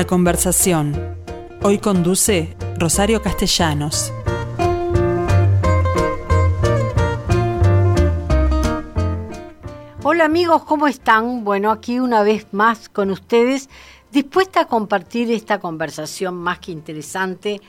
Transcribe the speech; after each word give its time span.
La 0.00 0.06
conversación. 0.06 0.94
Hoy 1.60 1.76
conduce 1.76 2.56
Rosario 2.78 3.20
Castellanos. 3.20 4.10
Hola 10.02 10.24
amigos, 10.24 10.64
¿cómo 10.64 10.86
están? 10.86 11.44
Bueno, 11.44 11.70
aquí 11.70 12.00
una 12.00 12.22
vez 12.22 12.46
más 12.52 12.88
con 12.88 13.10
ustedes, 13.10 13.68
dispuesta 14.10 14.62
a 14.62 14.68
compartir 14.68 15.30
esta 15.30 15.58
conversación 15.58 16.34
más 16.34 16.60
que 16.60 16.72
interesante. 16.72 17.60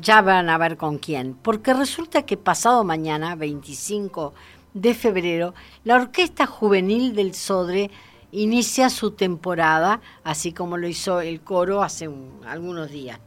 Ya 0.00 0.22
van 0.22 0.48
a 0.48 0.56
ver 0.56 0.78
con 0.78 0.96
quién, 0.96 1.34
porque 1.34 1.74
resulta 1.74 2.22
que 2.22 2.38
pasado 2.38 2.82
mañana, 2.82 3.34
25 3.34 4.32
de 4.72 4.94
febrero, 4.94 5.52
la 5.84 5.96
Orquesta 5.96 6.46
Juvenil 6.46 7.14
del 7.14 7.34
Sodre 7.34 7.90
inicia 8.32 8.90
su 8.90 9.12
temporada, 9.12 10.00
así 10.24 10.52
como 10.52 10.76
lo 10.76 10.88
hizo 10.88 11.20
el 11.20 11.40
coro 11.40 11.82
hace 11.82 12.10
algunos 12.46 12.90
días. 12.90 13.20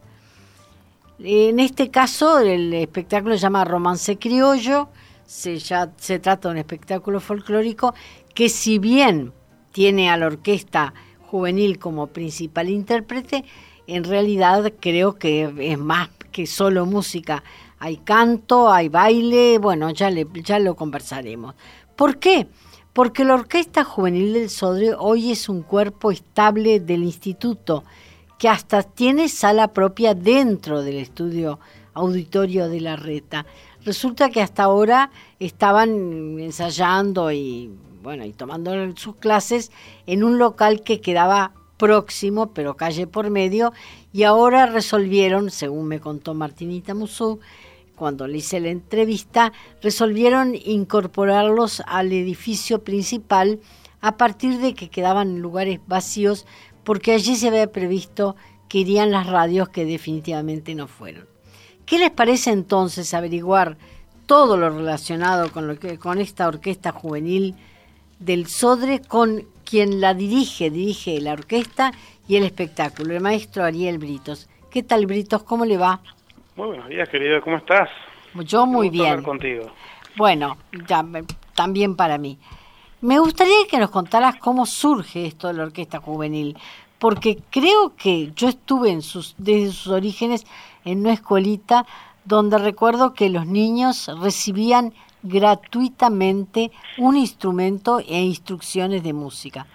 En 1.18 1.60
este 1.60 1.90
caso, 1.90 2.38
el 2.40 2.72
espectáculo 2.74 3.34
se 3.34 3.42
llama 3.42 3.64
Romance 3.64 4.18
Criollo, 4.18 4.88
se, 5.24 5.58
ya, 5.58 5.92
se 5.96 6.18
trata 6.18 6.48
de 6.48 6.52
un 6.52 6.58
espectáculo 6.58 7.20
folclórico 7.20 7.94
que 8.34 8.48
si 8.48 8.78
bien 8.78 9.32
tiene 9.72 10.10
a 10.10 10.16
la 10.16 10.26
orquesta 10.26 10.94
juvenil 11.20 11.78
como 11.78 12.08
principal 12.08 12.68
intérprete, 12.68 13.44
en 13.86 14.04
realidad 14.04 14.72
creo 14.80 15.14
que 15.18 15.52
es 15.58 15.78
más 15.78 16.08
que 16.30 16.46
solo 16.46 16.86
música. 16.86 17.42
Hay 17.78 17.98
canto, 17.98 18.72
hay 18.72 18.88
baile, 18.88 19.58
bueno, 19.58 19.90
ya, 19.90 20.10
le, 20.10 20.26
ya 20.42 20.58
lo 20.58 20.74
conversaremos. 20.76 21.54
¿Por 21.96 22.18
qué? 22.18 22.48
Porque 22.92 23.24
la 23.24 23.34
Orquesta 23.34 23.84
Juvenil 23.84 24.34
del 24.34 24.50
Sodre 24.50 24.94
hoy 24.98 25.32
es 25.32 25.48
un 25.48 25.62
cuerpo 25.62 26.10
estable 26.10 26.78
del 26.78 27.04
instituto, 27.04 27.84
que 28.38 28.50
hasta 28.50 28.82
tiene 28.82 29.30
sala 29.30 29.68
propia 29.68 30.14
dentro 30.14 30.82
del 30.82 30.96
estudio 30.96 31.58
auditorio 31.94 32.68
de 32.68 32.80
la 32.80 32.96
reta. 32.96 33.46
Resulta 33.84 34.28
que 34.28 34.42
hasta 34.42 34.64
ahora 34.64 35.10
estaban 35.38 36.38
ensayando 36.38 37.32
y 37.32 37.70
bueno, 38.02 38.26
y 38.26 38.32
tomando 38.32 38.72
sus 38.96 39.16
clases 39.16 39.70
en 40.06 40.22
un 40.22 40.38
local 40.38 40.82
que 40.82 41.00
quedaba 41.00 41.52
próximo, 41.78 42.48
pero 42.52 42.76
calle 42.76 43.06
por 43.06 43.30
medio, 43.30 43.72
y 44.12 44.24
ahora 44.24 44.66
resolvieron, 44.66 45.50
según 45.50 45.86
me 45.86 46.00
contó 46.00 46.34
Martinita 46.34 46.94
Musú, 46.94 47.40
cuando 47.96 48.26
le 48.26 48.38
hice 48.38 48.60
la 48.60 48.70
entrevista, 48.70 49.52
resolvieron 49.80 50.54
incorporarlos 50.54 51.82
al 51.86 52.12
edificio 52.12 52.82
principal 52.82 53.60
a 54.00 54.16
partir 54.16 54.58
de 54.58 54.74
que 54.74 54.90
quedaban 54.90 55.40
lugares 55.40 55.80
vacíos, 55.86 56.46
porque 56.84 57.12
allí 57.12 57.36
se 57.36 57.48
había 57.48 57.70
previsto 57.70 58.36
que 58.68 58.78
irían 58.78 59.10
las 59.10 59.26
radios 59.26 59.68
que 59.68 59.84
definitivamente 59.84 60.74
no 60.74 60.88
fueron. 60.88 61.26
¿Qué 61.86 61.98
les 61.98 62.10
parece 62.10 62.50
entonces 62.50 63.12
averiguar 63.14 63.76
todo 64.26 64.56
lo 64.56 64.70
relacionado 64.70 65.52
con, 65.52 65.68
lo 65.68 65.78
que, 65.78 65.98
con 65.98 66.20
esta 66.20 66.48
orquesta 66.48 66.90
juvenil 66.90 67.54
del 68.18 68.46
Sodre, 68.46 69.00
con 69.00 69.46
quien 69.64 70.00
la 70.00 70.14
dirige, 70.14 70.70
dirige 70.70 71.20
la 71.20 71.34
orquesta 71.34 71.92
y 72.26 72.36
el 72.36 72.44
espectáculo, 72.44 73.14
el 73.14 73.20
maestro 73.20 73.64
Ariel 73.64 73.98
Britos? 73.98 74.48
¿Qué 74.70 74.82
tal, 74.82 75.06
Britos? 75.06 75.42
¿Cómo 75.42 75.64
le 75.66 75.76
va? 75.76 76.00
Muy 76.54 76.66
buenos 76.66 76.88
días, 76.88 77.08
querido. 77.08 77.40
¿Cómo 77.40 77.56
estás? 77.56 77.88
Yo 78.44 78.66
muy 78.66 78.90
bien. 78.90 79.22
contigo. 79.22 79.70
Bueno, 80.16 80.58
ya, 80.86 81.02
también 81.54 81.96
para 81.96 82.18
mí. 82.18 82.38
Me 83.00 83.18
gustaría 83.18 83.66
que 83.70 83.78
nos 83.78 83.90
contaras 83.90 84.36
cómo 84.36 84.66
surge 84.66 85.24
esto 85.24 85.48
de 85.48 85.54
la 85.54 85.62
orquesta 85.62 85.98
juvenil, 85.98 86.58
porque 86.98 87.38
creo 87.48 87.96
que 87.96 88.32
yo 88.36 88.48
estuve 88.48 88.90
en 88.90 89.00
sus, 89.00 89.34
desde 89.38 89.72
sus 89.72 89.92
orígenes 89.92 90.46
en 90.84 91.00
una 91.00 91.14
escuelita 91.14 91.86
donde 92.26 92.58
recuerdo 92.58 93.14
que 93.14 93.30
los 93.30 93.46
niños 93.46 94.10
recibían 94.20 94.92
gratuitamente 95.22 96.70
un 96.98 97.16
instrumento 97.16 98.00
e 98.00 98.20
instrucciones 98.20 99.02
de 99.02 99.14
música. 99.14 99.66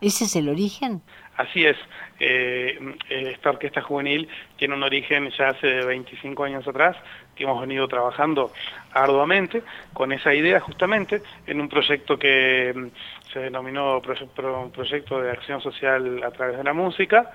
¿Ese 0.00 0.24
es 0.24 0.34
el 0.34 0.48
origen? 0.48 1.02
Así 1.36 1.64
es. 1.64 1.76
Eh, 2.18 2.78
esta 3.10 3.50
orquesta 3.50 3.82
juvenil 3.82 4.28
tiene 4.56 4.74
un 4.74 4.82
origen 4.82 5.30
ya 5.36 5.48
hace 5.48 5.84
25 5.84 6.44
años 6.44 6.66
atrás, 6.66 6.96
que 7.34 7.44
hemos 7.44 7.60
venido 7.60 7.86
trabajando 7.88 8.52
arduamente 8.92 9.62
con 9.92 10.12
esa 10.12 10.32
idea 10.32 10.60
justamente 10.60 11.22
en 11.46 11.60
un 11.60 11.68
proyecto 11.68 12.18
que 12.18 12.72
mm, 12.74 13.32
se 13.32 13.40
denominó 13.40 14.00
proyecto 14.00 15.20
de 15.20 15.30
acción 15.30 15.60
social 15.60 16.22
a 16.24 16.30
través 16.30 16.56
de 16.56 16.64
la 16.64 16.72
música. 16.72 17.30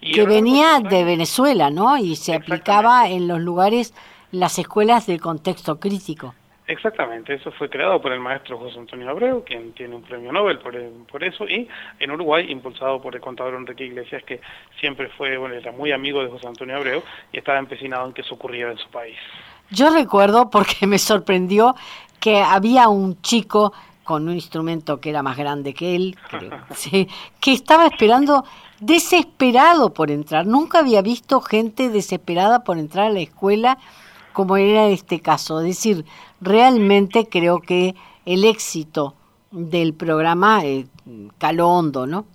Y 0.00 0.12
que 0.12 0.26
venía 0.26 0.80
de 0.80 1.04
Venezuela, 1.04 1.70
¿no? 1.70 1.96
Y 1.96 2.16
se 2.16 2.34
aplicaba 2.34 3.08
en 3.08 3.28
los 3.28 3.40
lugares, 3.40 3.94
las 4.32 4.58
escuelas 4.58 5.06
del 5.06 5.20
contexto 5.20 5.78
crítico. 5.78 6.34
Exactamente, 6.68 7.34
eso 7.34 7.52
fue 7.52 7.70
creado 7.70 8.00
por 8.02 8.12
el 8.12 8.18
maestro 8.18 8.58
José 8.58 8.80
Antonio 8.80 9.08
Abreu, 9.08 9.44
quien 9.44 9.72
tiene 9.72 9.94
un 9.94 10.02
premio 10.02 10.32
Nobel 10.32 10.58
por, 10.58 10.74
por 11.10 11.22
eso, 11.22 11.44
y 11.48 11.68
en 12.00 12.10
Uruguay 12.10 12.50
impulsado 12.50 13.00
por 13.00 13.14
el 13.14 13.20
contador 13.20 13.54
Enrique 13.54 13.84
Iglesias, 13.84 14.24
que 14.24 14.40
siempre 14.80 15.08
fue, 15.16 15.36
bueno, 15.36 15.54
era 15.54 15.70
muy 15.70 15.92
amigo 15.92 16.24
de 16.24 16.28
José 16.28 16.48
Antonio 16.48 16.76
Abreu 16.76 17.04
y 17.32 17.38
estaba 17.38 17.60
empecinado 17.60 18.06
en 18.06 18.12
que 18.12 18.22
eso 18.22 18.34
ocurriera 18.34 18.72
en 18.72 18.78
su 18.78 18.88
país. 18.88 19.16
Yo 19.70 19.90
recuerdo, 19.90 20.50
porque 20.50 20.88
me 20.88 20.98
sorprendió, 20.98 21.76
que 22.18 22.40
había 22.40 22.88
un 22.88 23.20
chico 23.22 23.72
con 24.02 24.28
un 24.28 24.34
instrumento 24.34 25.00
que 25.00 25.10
era 25.10 25.22
más 25.22 25.36
grande 25.36 25.72
que 25.72 25.94
él, 25.94 26.16
que 27.40 27.52
estaba 27.52 27.86
esperando 27.86 28.44
desesperado 28.80 29.94
por 29.94 30.10
entrar. 30.10 30.46
Nunca 30.46 30.80
había 30.80 31.02
visto 31.02 31.40
gente 31.40 31.90
desesperada 31.90 32.64
por 32.64 32.78
entrar 32.78 33.06
a 33.06 33.10
la 33.10 33.20
escuela 33.20 33.78
como 34.36 34.58
era 34.58 34.88
este 34.88 35.20
caso. 35.20 35.60
Es 35.60 35.66
decir, 35.66 36.04
realmente 36.42 37.26
creo 37.26 37.62
que 37.62 37.94
el 38.26 38.44
éxito 38.44 39.14
del 39.50 39.94
programa 39.94 40.62
eh, 40.62 40.84
caló 41.38 41.68
hondo, 41.70 42.06
¿no? 42.06 42.26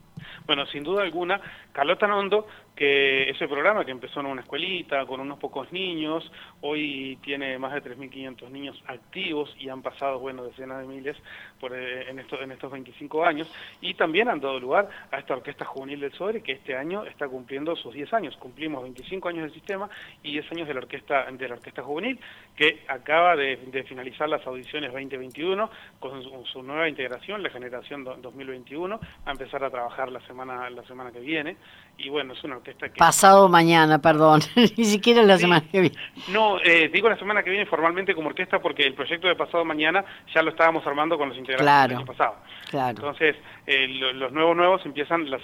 Bueno, 0.48 0.66
sin 0.66 0.84
duda 0.84 1.04
alguna, 1.04 1.40
caló 1.74 2.00
tan 2.00 2.12
hondo 2.12 2.48
que 2.82 3.30
ese 3.30 3.48
programa 3.48 3.86
que 3.86 3.92
empezó 3.92 4.22
en 4.22 4.26
una 4.26 4.42
escuelita 4.42 5.06
con 5.06 5.20
unos 5.20 5.38
pocos 5.38 5.72
niños, 5.72 6.32
hoy 6.62 7.16
tiene 7.22 7.60
más 7.60 7.76
de 7.76 7.84
3.500 7.84 8.50
niños 8.50 8.84
activos 8.88 9.56
y 9.60 9.70
han 9.70 9.84
pasado, 9.84 10.18
bueno, 10.18 10.46
decenas 10.46 10.80
de 10.80 10.88
miles 10.88 11.16
eh, 11.62 12.06
en, 12.10 12.18
estos, 12.18 12.42
en 12.42 12.52
estos 12.52 12.72
25 12.72 13.24
años. 13.24 13.48
Y 13.82 13.94
también 13.94 14.30
han 14.30 14.40
dado 14.40 14.60
lugar 14.60 14.90
a 15.12 15.20
esta 15.20 15.36
Orquesta 15.36 15.64
Juvenil 15.64 16.00
del 16.00 16.12
Sobre 16.14 16.42
que 16.42 16.54
este 16.54 16.76
año 16.76 17.06
está 17.06 17.28
cumpliendo 17.28 17.76
sus 17.76 17.94
10 17.94 18.14
años. 18.16 18.36
Cumplimos 18.38 18.82
25 18.82 19.30
años 19.30 19.44
del 19.44 19.54
sistema 19.54 19.88
y 20.24 20.32
10 20.32 20.52
años 20.54 20.68
de 20.68 20.74
la 20.74 20.80
Orquesta, 20.80 21.28
de 21.32 21.48
la 21.48 21.54
orquesta 21.54 21.84
Juvenil 21.84 22.20
que 22.56 22.84
acaba 22.88 23.36
de, 23.36 23.58
finalizar 23.88 24.28
las 24.28 24.46
audiciones 24.48 24.92
2021 24.92 25.70
con 26.00 26.46
su, 26.46 26.64
nueva 26.64 26.90
integración, 26.90 27.44
la 27.44 27.52
generación 27.52 28.04
2021, 28.04 29.00
a 29.26 29.32
empezar 29.32 29.64
a 29.64 29.70
trabajar 29.70 30.12
la 30.12 30.22
semana, 30.22 30.68
la 30.72 30.84
semana 30.84 31.12
que 31.12 31.20
viene 31.20 31.58
y 32.04 32.10
bueno, 32.10 32.34
es 32.34 32.44
una 32.44 32.58
orquesta 32.58 32.90
que... 32.90 32.98
Pasado 32.98 33.48
mañana, 33.48 34.00
perdón, 34.02 34.42
ni 34.56 34.86
siquiera 34.86 35.22
la 35.24 35.38
semana 35.38 35.64
que 35.72 35.82
viene. 35.82 35.96
No, 36.30 36.58
eh, 36.64 36.90
digo 36.92 37.10
la 37.10 37.18
semana 37.18 37.44
que 37.44 37.50
viene 37.50 37.66
formalmente 37.66 38.16
como 38.16 38.30
orquesta 38.30 38.60
porque 38.60 38.84
el 38.84 38.94
proyecto 38.94 39.28
de 39.28 39.36
pasado 39.36 39.64
mañana 39.64 40.04
ya 40.34 40.42
lo 40.42 40.52
estábamos 40.52 40.86
armando 40.88 41.18
con 41.18 41.30
los 41.30 41.38
integrantes 41.38 41.90
del 41.90 41.98
año 41.98 42.06
pasado. 42.06 42.36
Claro. 42.70 42.90
Entonces, 42.90 43.36
eh, 43.68 43.88
los 43.88 44.32
nuevos 44.32 44.56
nuevos 44.56 44.86
empiezan 44.86 45.30
la, 45.30 45.38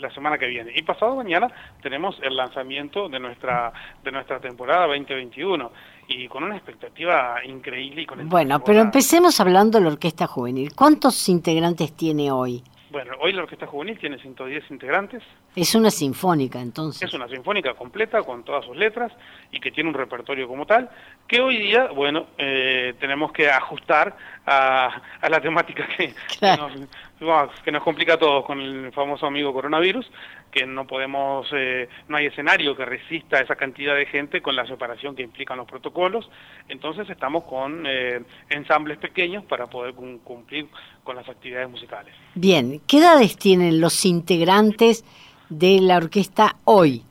la, 0.00 0.10
semana 0.10 0.38
que 0.38 0.46
viene. 0.46 0.72
Y 0.74 0.82
pasado 0.82 1.16
mañana 1.16 1.48
tenemos 1.82 2.16
el 2.22 2.36
lanzamiento 2.36 3.08
de 3.08 3.18
nuestra, 3.18 3.72
de 4.02 4.12
nuestra 4.12 4.38
temporada 4.38 4.86
2021 4.86 5.72
y 6.08 6.28
con 6.28 6.44
una 6.44 6.56
expectativa 6.56 7.36
increíble. 7.44 8.02
Y 8.02 8.06
con 8.06 8.28
bueno, 8.28 8.62
pero 8.62 8.80
empecemos 8.80 9.40
hablando 9.40 9.78
de 9.78 9.84
la 9.84 9.90
Orquesta 9.92 10.26
Juvenil. 10.26 10.74
¿Cuántos 10.74 11.28
integrantes 11.28 11.92
tiene 11.96 12.30
hoy? 12.30 12.62
Bueno, 12.94 13.16
hoy 13.18 13.32
la 13.32 13.42
Orquesta 13.42 13.66
Juvenil 13.66 13.98
tiene 13.98 14.20
110 14.20 14.70
integrantes. 14.70 15.20
Es 15.56 15.74
una 15.74 15.90
sinfónica, 15.90 16.60
entonces. 16.60 17.02
Es 17.02 17.12
una 17.12 17.26
sinfónica 17.26 17.74
completa 17.74 18.22
con 18.22 18.44
todas 18.44 18.64
sus 18.64 18.76
letras 18.76 19.10
y 19.50 19.58
que 19.58 19.72
tiene 19.72 19.90
un 19.90 19.96
repertorio 19.96 20.46
como 20.46 20.64
tal, 20.64 20.88
que 21.26 21.40
hoy 21.40 21.56
día, 21.56 21.88
bueno, 21.88 22.28
eh, 22.38 22.94
tenemos 23.00 23.32
que 23.32 23.50
ajustar 23.50 24.16
a, 24.46 25.02
la 25.28 25.40
temática 25.40 25.88
que, 25.96 26.14
que, 26.38 26.56
nos, 26.56 26.72
complica 27.82 28.14
a 28.14 28.18
todos 28.18 28.44
con 28.44 28.60
el 28.60 28.92
famoso 28.92 29.26
amigo 29.26 29.52
coronavirus, 29.52 30.10
que 30.50 30.66
no 30.66 30.86
podemos, 30.86 31.46
eh, 31.52 31.88
no 32.08 32.16
hay 32.16 32.26
escenario 32.26 32.76
que 32.76 32.84
resista 32.84 33.38
a 33.38 33.40
esa 33.40 33.56
cantidad 33.56 33.94
de 33.94 34.06
gente 34.06 34.40
con 34.40 34.56
la 34.56 34.66
separación 34.66 35.14
que 35.14 35.22
implican 35.22 35.58
los 35.58 35.66
protocolos, 35.66 36.30
entonces 36.68 37.08
estamos 37.10 37.44
con 37.44 37.84
eh, 37.86 38.22
ensambles 38.50 38.98
pequeños 38.98 39.44
para 39.44 39.66
poder 39.66 39.94
cumplir 39.94 40.68
con 41.02 41.16
las 41.16 41.28
actividades 41.28 41.70
musicales. 41.70 42.14
Bien, 42.34 42.80
¿qué 42.86 42.98
edades 42.98 43.36
tienen 43.36 43.80
los 43.80 44.04
integrantes 44.04 45.04
de 45.48 45.80
la 45.80 45.96
orquesta 45.98 46.56
hoy? 46.64 47.02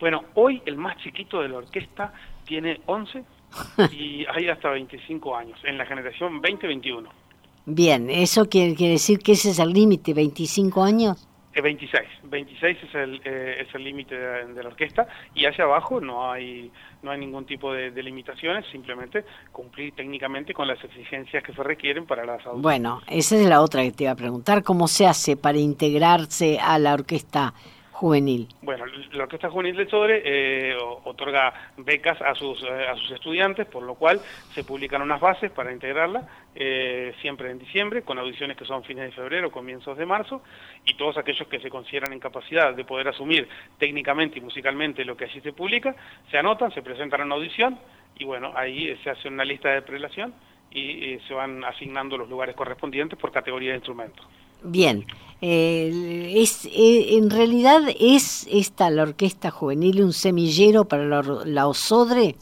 Bueno, 0.00 0.24
hoy 0.34 0.62
el 0.66 0.76
más 0.76 0.96
chiquito 0.98 1.42
de 1.42 1.48
la 1.48 1.58
orquesta 1.58 2.12
tiene 2.44 2.80
11 2.86 3.24
y 3.92 4.26
hay 4.26 4.48
hasta 4.48 4.70
25 4.70 5.36
años, 5.36 5.58
en 5.64 5.78
la 5.78 5.86
generación 5.86 6.40
2021. 6.40 7.27
Bien, 7.70 8.08
¿eso 8.08 8.48
quiere, 8.48 8.74
decir 8.74 9.18
que 9.18 9.32
ese 9.32 9.50
es 9.50 9.58
el 9.58 9.74
límite, 9.74 10.14
25 10.14 10.82
años? 10.82 11.28
26, 11.54 12.02
26 12.24 12.78
es 12.82 12.94
el 12.94 13.20
eh, 13.24 13.56
es 13.60 13.74
el 13.74 13.84
límite 13.84 14.16
de, 14.16 14.62
la 14.62 14.68
orquesta 14.68 15.06
y 15.34 15.44
hacia 15.44 15.64
abajo 15.64 16.00
no 16.00 16.30
hay 16.30 16.70
no 17.02 17.10
hay 17.10 17.18
ningún 17.18 17.44
tipo 17.44 17.72
de, 17.74 17.90
limitaciones, 18.02 18.64
simplemente 18.72 19.24
cumplir 19.52 19.92
técnicamente 19.92 20.54
con 20.54 20.66
las 20.66 20.82
exigencias 20.82 21.42
que 21.42 21.52
se 21.52 21.62
requieren 21.62 22.06
para 22.06 22.24
las 22.24 22.40
adultas. 22.46 22.62
Bueno, 22.62 23.02
esa 23.06 23.36
es 23.36 23.46
la 23.46 23.60
otra 23.60 23.82
que 23.82 23.90
te 23.90 24.04
iba 24.04 24.12
a 24.12 24.16
preguntar, 24.16 24.62
¿cómo 24.62 24.88
se 24.88 25.06
hace 25.06 25.36
para 25.36 25.58
integrarse 25.58 26.58
a 26.58 26.78
la 26.78 26.94
orquesta 26.94 27.52
juvenil? 27.98 28.46
Bueno, 28.62 28.84
la 29.12 29.24
Orquesta 29.24 29.50
Juvenil 29.50 29.74
de 29.74 29.88
Sodre 29.88 30.22
eh, 30.24 30.76
otorga 31.04 31.52
becas 31.78 32.20
a 32.22 32.32
sus, 32.36 32.62
eh, 32.62 32.86
a 32.88 32.94
sus 32.94 33.10
estudiantes, 33.10 33.66
por 33.66 33.82
lo 33.82 33.96
cual 33.96 34.20
se 34.54 34.62
publican 34.62 35.02
unas 35.02 35.20
bases 35.20 35.50
para 35.50 35.72
integrarla, 35.72 36.22
eh, 36.54 37.12
siempre 37.20 37.50
en 37.50 37.58
diciembre, 37.58 38.02
con 38.02 38.16
audiciones 38.18 38.56
que 38.56 38.64
son 38.64 38.84
fines 38.84 39.04
de 39.06 39.12
febrero, 39.12 39.50
comienzos 39.50 39.98
de 39.98 40.06
marzo, 40.06 40.42
y 40.84 40.94
todos 40.94 41.18
aquellos 41.18 41.48
que 41.48 41.58
se 41.58 41.70
consideran 41.70 42.12
en 42.12 42.20
capacidad 42.20 42.72
de 42.72 42.84
poder 42.84 43.08
asumir 43.08 43.48
técnicamente 43.78 44.38
y 44.38 44.42
musicalmente 44.42 45.04
lo 45.04 45.16
que 45.16 45.24
allí 45.24 45.40
se 45.40 45.52
publica, 45.52 45.96
se 46.30 46.38
anotan, 46.38 46.72
se 46.72 46.82
presentan 46.82 47.22
a 47.22 47.24
una 47.24 47.34
audición, 47.34 47.80
y 48.16 48.24
bueno, 48.24 48.52
ahí 48.54 48.96
se 49.02 49.10
hace 49.10 49.26
una 49.26 49.44
lista 49.44 49.70
de 49.70 49.82
prelación 49.82 50.32
y 50.70 51.18
se 51.26 51.32
van 51.34 51.64
asignando 51.64 52.16
los 52.18 52.28
lugares 52.28 52.54
correspondientes 52.54 53.18
por 53.18 53.32
categoría 53.32 53.70
de 53.70 53.76
instrumentos. 53.76 54.24
Bien, 54.62 55.04
eh, 55.40 56.32
es, 56.36 56.66
eh, 56.66 57.16
en 57.16 57.30
realidad 57.30 57.82
es 58.00 58.46
esta 58.50 58.90
la 58.90 59.02
orquesta 59.02 59.50
juvenil 59.50 60.02
un 60.02 60.12
semillero 60.12 60.86
para 60.86 61.04
la, 61.04 61.66
Osodre 61.68 62.34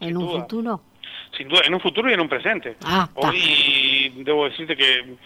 en 0.00 0.16
un 0.16 0.28
futuro. 0.28 0.80
Sin 1.36 1.48
duda, 1.48 1.62
en 1.64 1.72
un 1.72 1.80
futuro 1.80 2.10
y 2.10 2.12
en 2.12 2.20
un 2.20 2.28
presente. 2.28 2.76
Ah, 2.84 3.08
Hoy 3.14 4.12
debo 4.16 4.44
decirte 4.44 4.76
que 4.76 5.16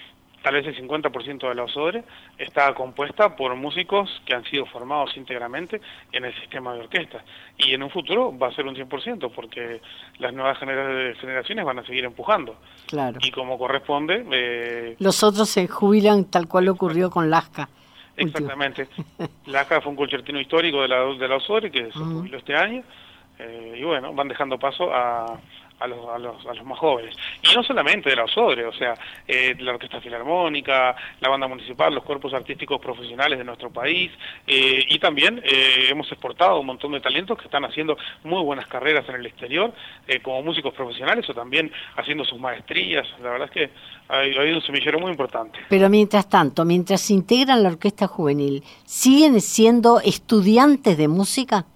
tal 0.46 0.54
vez 0.54 0.66
el 0.69 0.88
50% 0.88 1.48
de 1.48 1.54
la 1.56 1.64
OSODRE 1.64 2.04
está 2.38 2.72
compuesta 2.72 3.34
por 3.34 3.56
músicos 3.56 4.08
que 4.25 4.32
han 4.32 4.44
sido 4.44 4.64
formados 4.66 5.16
íntegramente 5.16 5.81
en 6.12 6.25
el 6.25 6.32
sistema 6.37 6.72
de 6.72 6.82
orquesta. 6.82 7.25
Y 7.58 7.75
en 7.75 7.82
un 7.82 7.90
futuro 7.90 8.32
va 8.38 8.46
a 8.46 8.52
ser 8.52 8.64
un 8.64 8.76
100%, 8.76 9.32
porque 9.34 9.81
las 10.20 10.32
nuevas 10.32 10.56
generaciones 10.60 11.64
van 11.64 11.81
a 11.81 11.84
seguir 11.84 12.04
empujando. 12.04 12.54
Claro. 12.87 13.19
Y 13.20 13.32
como 13.32 13.58
corresponde... 13.58 14.25
Eh, 14.31 14.94
Los 15.00 15.25
otros 15.25 15.48
se 15.48 15.66
jubilan 15.66 16.26
tal 16.26 16.46
cual 16.46 16.69
ocurrió 16.69 17.10
con 17.10 17.28
Lasca. 17.28 17.69
Exactamente. 18.16 18.87
Lasca 19.46 19.81
fue 19.81 19.90
un 19.90 19.96
concertino 19.96 20.38
histórico 20.38 20.81
de 20.81 20.87
la, 20.87 21.06
de 21.06 21.26
la 21.26 21.37
OSODRE 21.38 21.72
que 21.72 21.87
se 21.87 21.98
jubiló 21.98 22.38
este 22.38 22.54
año. 22.54 22.84
Eh, 23.40 23.78
y 23.81 23.82
bueno, 23.82 24.14
van 24.14 24.28
dejando 24.28 24.60
paso 24.60 24.94
a 24.94 25.40
a 25.81 25.87
los, 25.87 26.08
a 26.08 26.19
los, 26.19 26.46
a 26.46 26.55
los 26.55 26.64
más 26.64 26.78
jóvenes. 26.78 27.14
Y 27.43 27.55
no 27.55 27.62
solamente 27.62 28.11
de 28.11 28.17
la 28.17 28.25
OSODRE, 28.25 28.67
o 28.67 28.73
sea, 28.73 28.94
eh, 29.26 29.55
la 29.58 29.73
Orquesta 29.73 30.00
Filarmónica, 30.00 30.96
la 31.20 31.28
Banda 31.28 31.46
Municipal, 31.46 31.94
los 31.94 32.05
cuerpos 32.05 32.32
artísticos 32.34 32.81
profesionales 32.81 33.38
de 33.38 33.44
nuestro 33.44 33.70
país, 33.70 34.11
eh, 34.46 34.84
y 34.88 34.99
también 34.99 35.40
eh, 35.44 35.87
hemos 35.90 36.11
exportado 36.11 36.61
un 36.61 36.67
montón 36.67 36.93
de 36.93 37.00
talentos 37.00 37.38
que 37.38 37.44
están 37.44 37.64
haciendo 37.64 37.96
muy 38.25 38.43
buenas 38.43 38.67
carreras 38.67 39.08
en 39.08 39.17
el 39.17 39.26
exterior, 39.26 39.73
como 40.23 40.43
músicos 40.43 40.73
profesionales 40.73 41.28
o 41.28 41.34
también 41.34 41.70
haciendo 41.96 42.25
sus 42.25 42.38
maestrías. 42.38 43.06
La 43.22 43.31
verdad 43.31 43.49
es 43.49 43.50
que 43.50 43.70
ha, 44.08 44.19
habido 44.19 44.56
un 44.56 44.62
semillero 44.62 44.99
muy 44.99 45.11
importante. 45.11 45.58
Pero 45.69 45.88
mientras 45.88 46.29
tanto, 46.29 46.64
mientras 46.64 47.00
se 47.00 47.14
integran 47.14 47.62
la 47.62 47.70
Orquesta 47.70 48.06
Juvenil, 48.06 48.62
¿siguen 48.84 49.40
siendo 49.40 50.00
estudiantes 50.00 50.96
de 50.96 51.08
música? 51.08 51.67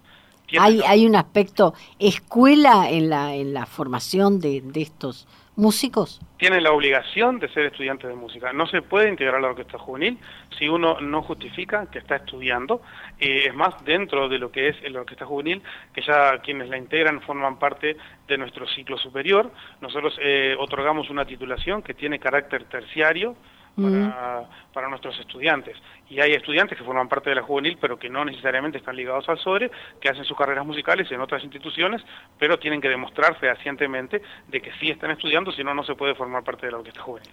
Hay, 0.58 0.80
hay 0.86 1.06
un 1.06 1.16
aspecto 1.16 1.74
escuela 1.98 2.90
en 2.90 3.10
la, 3.10 3.34
en 3.34 3.54
la 3.54 3.66
formación 3.66 4.40
de, 4.40 4.60
de 4.62 4.82
estos 4.82 5.26
músicos? 5.60 6.20
Tienen 6.38 6.62
la 6.62 6.72
obligación 6.72 7.38
de 7.38 7.48
ser 7.48 7.66
estudiantes 7.66 8.08
de 8.08 8.16
música. 8.16 8.52
No 8.52 8.66
se 8.66 8.82
puede 8.82 9.08
integrar 9.08 9.36
a 9.36 9.40
la 9.40 9.48
orquesta 9.48 9.78
juvenil 9.78 10.18
si 10.58 10.68
uno 10.68 11.00
no 11.00 11.22
justifica 11.22 11.86
que 11.90 11.98
está 11.98 12.16
estudiando. 12.16 12.80
Eh, 13.18 13.44
es 13.48 13.54
más, 13.54 13.84
dentro 13.84 14.28
de 14.28 14.38
lo 14.38 14.50
que 14.50 14.68
es 14.68 14.76
la 14.90 15.00
orquesta 15.00 15.26
juvenil, 15.26 15.62
que 15.92 16.02
ya 16.02 16.38
quienes 16.38 16.68
la 16.68 16.78
integran 16.78 17.20
forman 17.20 17.58
parte 17.58 17.96
de 18.26 18.38
nuestro 18.38 18.66
ciclo 18.68 18.96
superior, 18.96 19.50
nosotros 19.80 20.16
eh, 20.20 20.56
otorgamos 20.58 21.10
una 21.10 21.26
titulación 21.26 21.82
que 21.82 21.94
tiene 21.94 22.18
carácter 22.18 22.64
terciario, 22.64 23.36
para, 23.76 24.48
para, 24.72 24.88
nuestros 24.88 25.18
estudiantes. 25.18 25.76
Y 26.08 26.20
hay 26.20 26.32
estudiantes 26.32 26.76
que 26.78 26.84
forman 26.84 27.08
parte 27.08 27.30
de 27.30 27.36
la 27.36 27.42
juvenil, 27.42 27.78
pero 27.80 27.98
que 27.98 28.08
no 28.08 28.24
necesariamente 28.24 28.78
están 28.78 28.96
ligados 28.96 29.28
al 29.28 29.38
SODRE, 29.38 29.70
que 30.00 30.08
hacen 30.08 30.24
sus 30.24 30.36
carreras 30.36 30.66
musicales 30.66 31.10
en 31.10 31.20
otras 31.20 31.42
instituciones, 31.42 32.02
pero 32.38 32.58
tienen 32.58 32.80
que 32.80 32.88
demostrar 32.88 33.38
fehacientemente 33.38 34.22
de 34.48 34.60
que 34.60 34.72
sí 34.80 34.90
están 34.90 35.10
estudiando, 35.10 35.52
si 35.52 35.64
no, 35.64 35.74
no 35.74 35.84
se 35.84 35.94
puede 35.94 36.14
formar 36.14 36.42
parte 36.44 36.66
de 36.66 36.72
la 36.72 36.78
orquesta 36.78 37.00
juvenil. 37.00 37.30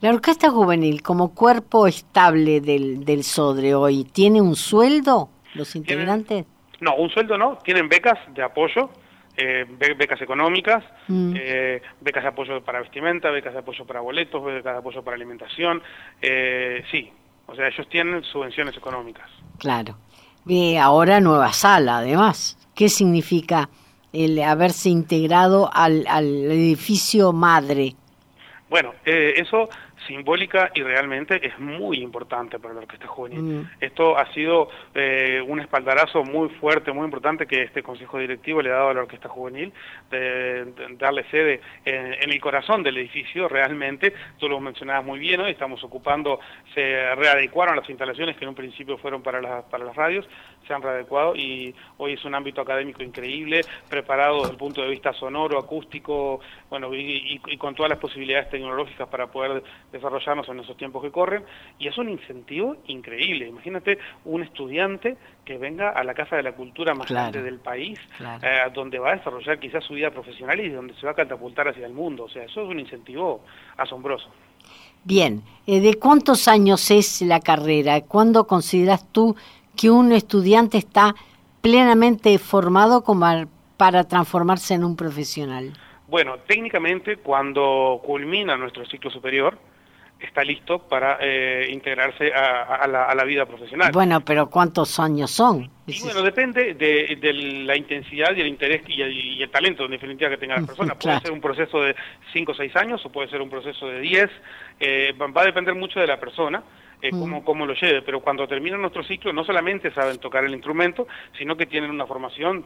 La 0.00 0.10
orquesta 0.10 0.50
juvenil, 0.50 1.02
como 1.02 1.34
cuerpo 1.34 1.86
estable 1.86 2.60
del, 2.60 3.04
del 3.04 3.22
SODRE 3.22 3.74
hoy, 3.74 4.04
¿tiene 4.04 4.40
un 4.40 4.56
sueldo 4.56 5.28
los 5.54 5.76
integrantes? 5.76 6.46
no, 6.80 6.96
un 6.96 7.08
sueldo 7.10 7.38
no, 7.38 7.58
tienen 7.58 7.88
becas 7.88 8.18
de 8.34 8.42
apoyo 8.42 8.90
eh, 9.36 9.64
becas 9.96 10.20
económicas, 10.20 10.84
mm. 11.08 11.34
eh, 11.36 11.82
becas 12.00 12.22
de 12.22 12.28
apoyo 12.28 12.62
para 12.62 12.80
vestimenta, 12.80 13.30
becas 13.30 13.54
de 13.54 13.60
apoyo 13.60 13.86
para 13.86 14.00
boletos, 14.00 14.44
becas 14.44 14.74
de 14.74 14.78
apoyo 14.78 15.02
para 15.02 15.16
alimentación, 15.16 15.82
eh, 16.20 16.84
sí, 16.90 17.10
o 17.46 17.54
sea, 17.54 17.68
ellos 17.68 17.88
tienen 17.88 18.22
subvenciones 18.24 18.76
económicas. 18.76 19.28
Claro. 19.58 19.96
Y 20.46 20.76
ahora 20.76 21.20
nueva 21.20 21.52
sala, 21.52 21.98
además. 21.98 22.58
¿Qué 22.74 22.88
significa 22.88 23.68
el 24.12 24.40
haberse 24.42 24.88
integrado 24.88 25.70
al, 25.72 26.04
al 26.08 26.26
edificio 26.26 27.32
madre? 27.32 27.94
Bueno, 28.68 28.94
eso 29.04 29.68
simbólica 30.06 30.70
y 30.74 30.82
realmente 30.82 31.46
es 31.46 31.58
muy 31.58 31.98
importante 31.98 32.58
para 32.58 32.74
la 32.74 32.80
orquesta 32.80 33.06
juvenil. 33.06 33.40
Mm. 33.40 33.70
Esto 33.80 34.18
ha 34.18 34.32
sido 34.32 34.68
eh, 34.94 35.42
un 35.46 35.60
espaldarazo 35.60 36.24
muy 36.24 36.48
fuerte, 36.50 36.92
muy 36.92 37.04
importante 37.04 37.46
que 37.46 37.62
este 37.62 37.82
consejo 37.82 38.18
directivo 38.18 38.62
le 38.62 38.70
ha 38.70 38.74
dado 38.74 38.88
a 38.90 38.94
la 38.94 39.00
orquesta 39.02 39.28
juvenil, 39.28 39.72
de, 40.10 40.72
darle 40.98 41.24
sede 41.30 41.60
en, 41.84 42.30
el 42.30 42.40
corazón 42.40 42.82
del 42.82 42.98
edificio, 42.98 43.48
realmente, 43.48 44.12
tú 44.38 44.48
lo 44.48 44.60
mencionabas 44.60 45.04
muy 45.04 45.18
bien, 45.18 45.40
hoy 45.40 45.50
estamos 45.50 45.82
ocupando, 45.84 46.40
se 46.74 47.14
readecuaron 47.14 47.76
las 47.76 47.88
instalaciones 47.88 48.36
que 48.36 48.44
en 48.44 48.50
un 48.50 48.54
principio 48.54 48.98
fueron 48.98 49.22
para, 49.22 49.62
para 49.62 49.84
las 49.84 49.96
radios, 49.96 50.28
se 50.66 50.74
han 50.74 50.82
readecuado 50.82 51.34
y 51.36 51.74
hoy 51.98 52.14
es 52.14 52.24
un 52.24 52.34
ámbito 52.34 52.60
académico 52.60 53.02
increíble, 53.02 53.62
preparado 53.88 54.38
desde 54.40 54.52
el 54.52 54.56
punto 54.56 54.82
de 54.82 54.88
vista 54.88 55.12
sonoro, 55.12 55.58
acústico, 55.58 56.40
bueno, 56.70 56.94
y, 56.94 57.40
y 57.46 57.56
con 57.56 57.74
todas 57.74 57.90
las 57.90 57.98
posibilidades 57.98 58.50
tecnológicas 58.50 59.08
para 59.08 59.26
poder 59.26 59.62
desarrollarnos 59.92 60.48
en 60.48 60.60
esos 60.60 60.76
tiempos 60.76 61.02
que 61.02 61.10
corren, 61.10 61.44
y 61.78 61.86
es 61.86 61.96
un 61.98 62.08
incentivo 62.08 62.76
increíble. 62.86 63.46
Imagínate 63.46 63.98
un 64.24 64.42
estudiante 64.42 65.16
que 65.44 65.58
venga 65.58 65.90
a 65.90 66.02
la 66.02 66.14
Casa 66.14 66.36
de 66.36 66.42
la 66.42 66.52
Cultura 66.52 66.94
más 66.94 67.08
grande 67.08 67.42
del 67.42 67.58
país, 67.58 67.98
eh, 68.42 68.58
donde 68.74 68.98
va 68.98 69.12
a 69.12 69.16
desarrollar 69.16 69.58
quizás 69.58 69.84
su 69.84 69.94
vida 69.94 70.10
profesional 70.10 70.58
y 70.60 70.70
donde 70.70 70.94
se 70.94 71.06
va 71.06 71.12
a 71.12 71.14
catapultar 71.14 71.68
hacia 71.68 71.86
el 71.86 71.92
mundo. 71.92 72.24
O 72.24 72.28
sea, 72.28 72.44
eso 72.44 72.62
es 72.62 72.68
un 72.68 72.80
incentivo 72.80 73.44
asombroso. 73.76 74.28
Bien, 75.04 75.42
eh, 75.66 75.80
¿de 75.80 75.94
cuántos 75.94 76.48
años 76.48 76.90
es 76.90 77.22
la 77.22 77.40
carrera? 77.40 78.00
¿Cuándo 78.02 78.46
consideras 78.46 79.10
tú 79.10 79.36
que 79.76 79.90
un 79.90 80.12
estudiante 80.12 80.78
está 80.78 81.14
plenamente 81.60 82.38
formado 82.38 83.02
como 83.02 83.26
para 83.76 84.04
transformarse 84.04 84.74
en 84.74 84.84
un 84.84 84.96
profesional? 84.96 85.72
Bueno, 86.06 86.36
técnicamente 86.46 87.16
cuando 87.16 88.00
culmina 88.04 88.56
nuestro 88.56 88.84
ciclo 88.86 89.10
superior, 89.10 89.58
está 90.26 90.44
listo 90.44 90.80
para 90.80 91.18
eh, 91.20 91.68
integrarse 91.70 92.32
a, 92.32 92.86
la, 92.86 93.24
vida 93.24 93.46
profesional. 93.46 93.92
Bueno, 93.92 94.20
pero 94.24 94.48
¿cuántos 94.48 94.98
años 94.98 95.30
son? 95.30 95.70
Y 95.86 96.00
bueno, 96.02 96.22
depende 96.22 96.74
de, 96.74 97.32
la 97.64 97.76
intensidad 97.76 98.34
y 98.36 98.40
el 98.40 98.46
interés 98.46 98.82
y 98.88 99.02
el, 99.02 99.50
talento, 99.50 99.84
en 99.84 99.92
definitiva, 99.92 100.30
que 100.30 100.38
tenga 100.38 100.56
la 100.56 100.66
persona. 100.66 100.94
Puede 100.94 101.20
ser 101.20 101.32
un 101.32 101.40
proceso 101.40 101.80
de 101.80 101.94
5 102.32 102.52
o 102.52 102.54
6 102.54 102.76
años 102.76 103.04
o 103.04 103.10
puede 103.10 103.28
ser 103.28 103.40
un 103.40 103.50
proceso 103.50 103.86
de 103.86 104.00
10. 104.00 104.30
Eh, 104.80 105.14
va 105.18 105.42
a 105.42 105.44
depender 105.44 105.74
mucho 105.74 106.00
de 106.00 106.06
la 106.06 106.18
persona. 106.18 106.62
Eh, 107.02 107.10
cómo, 107.10 107.44
cómo 107.44 107.66
lo 107.66 107.74
lleve, 107.74 108.00
pero 108.02 108.20
cuando 108.20 108.46
termina 108.46 108.76
nuestro 108.76 109.02
ciclo 109.02 109.32
no 109.32 109.42
solamente 109.42 109.90
saben 109.90 110.18
tocar 110.18 110.44
el 110.44 110.54
instrumento, 110.54 111.08
sino 111.36 111.56
que 111.56 111.66
tienen 111.66 111.90
una 111.90 112.06
formación 112.06 112.64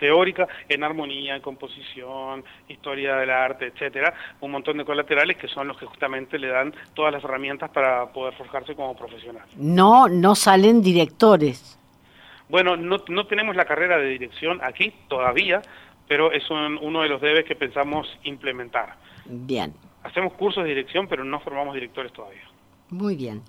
teórica 0.00 0.48
en 0.68 0.82
armonía, 0.82 1.36
en 1.36 1.42
composición, 1.42 2.42
historia 2.68 3.16
del 3.16 3.30
arte, 3.30 3.66
etcétera, 3.66 4.12
un 4.40 4.50
montón 4.50 4.78
de 4.78 4.84
colaterales 4.84 5.36
que 5.36 5.46
son 5.46 5.68
los 5.68 5.78
que 5.78 5.86
justamente 5.86 6.38
le 6.38 6.48
dan 6.48 6.74
todas 6.94 7.12
las 7.12 7.22
herramientas 7.22 7.70
para 7.70 8.06
poder 8.06 8.34
forjarse 8.34 8.74
como 8.74 8.96
profesional. 8.96 9.44
No, 9.56 10.08
no 10.08 10.34
salen 10.34 10.82
directores. 10.82 11.78
Bueno, 12.48 12.76
no, 12.76 12.96
no 13.08 13.26
tenemos 13.26 13.54
la 13.54 13.64
carrera 13.64 13.98
de 13.98 14.08
dirección 14.08 14.58
aquí 14.62 14.92
todavía, 15.06 15.62
pero 16.08 16.32
es 16.32 16.42
uno 16.50 17.02
de 17.02 17.08
los 17.08 17.20
debes 17.20 17.44
que 17.44 17.54
pensamos 17.54 18.08
implementar. 18.24 18.96
Bien. 19.26 19.72
Hacemos 20.02 20.32
cursos 20.32 20.64
de 20.64 20.70
dirección, 20.70 21.06
pero 21.06 21.22
no 21.22 21.38
formamos 21.38 21.74
directores 21.74 22.12
todavía. 22.12 22.42
Muy 22.88 23.14
bien. 23.14 23.42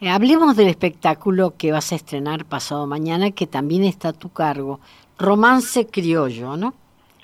Eh, 0.00 0.08
hablemos 0.08 0.56
del 0.56 0.68
espectáculo 0.68 1.54
que 1.56 1.70
vas 1.70 1.92
a 1.92 1.96
estrenar 1.96 2.44
pasado 2.44 2.86
mañana, 2.86 3.30
que 3.30 3.46
también 3.46 3.84
está 3.84 4.08
a 4.08 4.12
tu 4.12 4.30
cargo 4.30 4.80
romance 5.18 5.86
criollo, 5.86 6.56
¿no? 6.56 6.74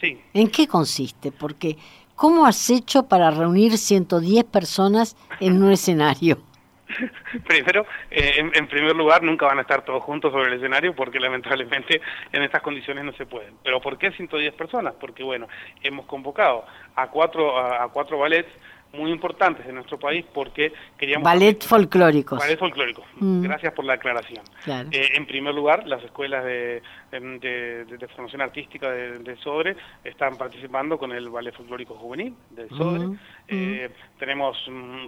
Sí. 0.01 0.21
¿En 0.35 0.51
qué 0.51 0.67
consiste? 0.67 1.33
Porque, 1.33 1.77
¿cómo 2.15 2.47
has 2.47 2.69
hecho 2.71 3.07
para 3.07 3.31
reunir 3.31 3.79
110 3.79 4.45
personas 4.45 5.17
en 5.41 5.63
un 5.63 5.73
escenario? 5.73 6.39
Primero, 7.47 7.87
eh, 8.11 8.51
en, 8.53 8.67
primer 8.69 8.95
lugar, 8.95 9.23
nunca 9.23 9.47
van 9.47 9.59
a 9.59 9.63
estar 9.63 9.85
todos 9.85 10.03
juntos 10.03 10.33
sobre 10.33 10.49
el 10.49 10.59
escenario 10.59 10.95
porque 10.95 11.19
lamentablemente 11.19 12.01
en 12.33 12.43
estas 12.43 12.63
condiciones 12.63 13.05
no 13.05 13.13
se 13.13 13.27
pueden. 13.27 13.55
¿Pero 13.63 13.81
por 13.81 13.99
qué 13.99 14.13
110 14.13 14.55
personas? 14.55 14.95
Porque, 15.01 15.23
bueno, 15.23 15.49
hemos 15.83 16.07
convocado 16.07 16.65
a 16.95 17.09
cuatro, 17.09 17.59
a 17.59 17.89
cuatro 17.89 18.19
ballets 18.19 18.51
muy 18.95 19.11
importantes 19.11 19.67
de 19.67 19.73
nuestro 19.73 19.99
país 19.99 20.25
porque 20.33 20.73
queríamos... 20.99 21.25
Ballet 21.25 21.63
folclóricos. 21.63 22.39
Ballet 22.39 22.59
folclóricos. 22.59 23.05
Mm. 23.19 23.43
Gracias 23.43 23.73
por 23.73 23.85
la 23.85 23.95
aclaración. 23.95 24.45
Eh, 24.67 25.09
en 25.15 25.27
primer 25.27 25.55
lugar, 25.55 25.87
las 25.87 26.03
escuelas 26.03 26.45
de, 26.45 26.83
de, 27.11 28.09
formación 28.15 28.43
artística 28.43 28.91
de, 28.91 29.37
Sodre 29.37 29.77
están 30.05 30.37
participando 30.37 30.97
con 30.97 31.13
el 31.13 31.29
Ballet 31.29 31.55
Folclórico 31.55 31.95
Juvenil 31.95 32.35
de 32.51 32.69
Sodre. 32.69 33.07
Mm. 33.07 33.19
Eh, 33.49 33.89
mm. 33.89 34.19
tenemos 34.19 34.57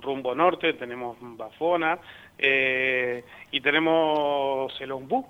Rumbo 0.02 0.34
Norte, 0.34 0.72
tenemos 0.74 1.16
Bafona 1.20 1.98
eh, 2.38 3.24
y 3.50 3.60
tenemos 3.60 4.72
el 4.80 4.92
Ombú 4.92 5.26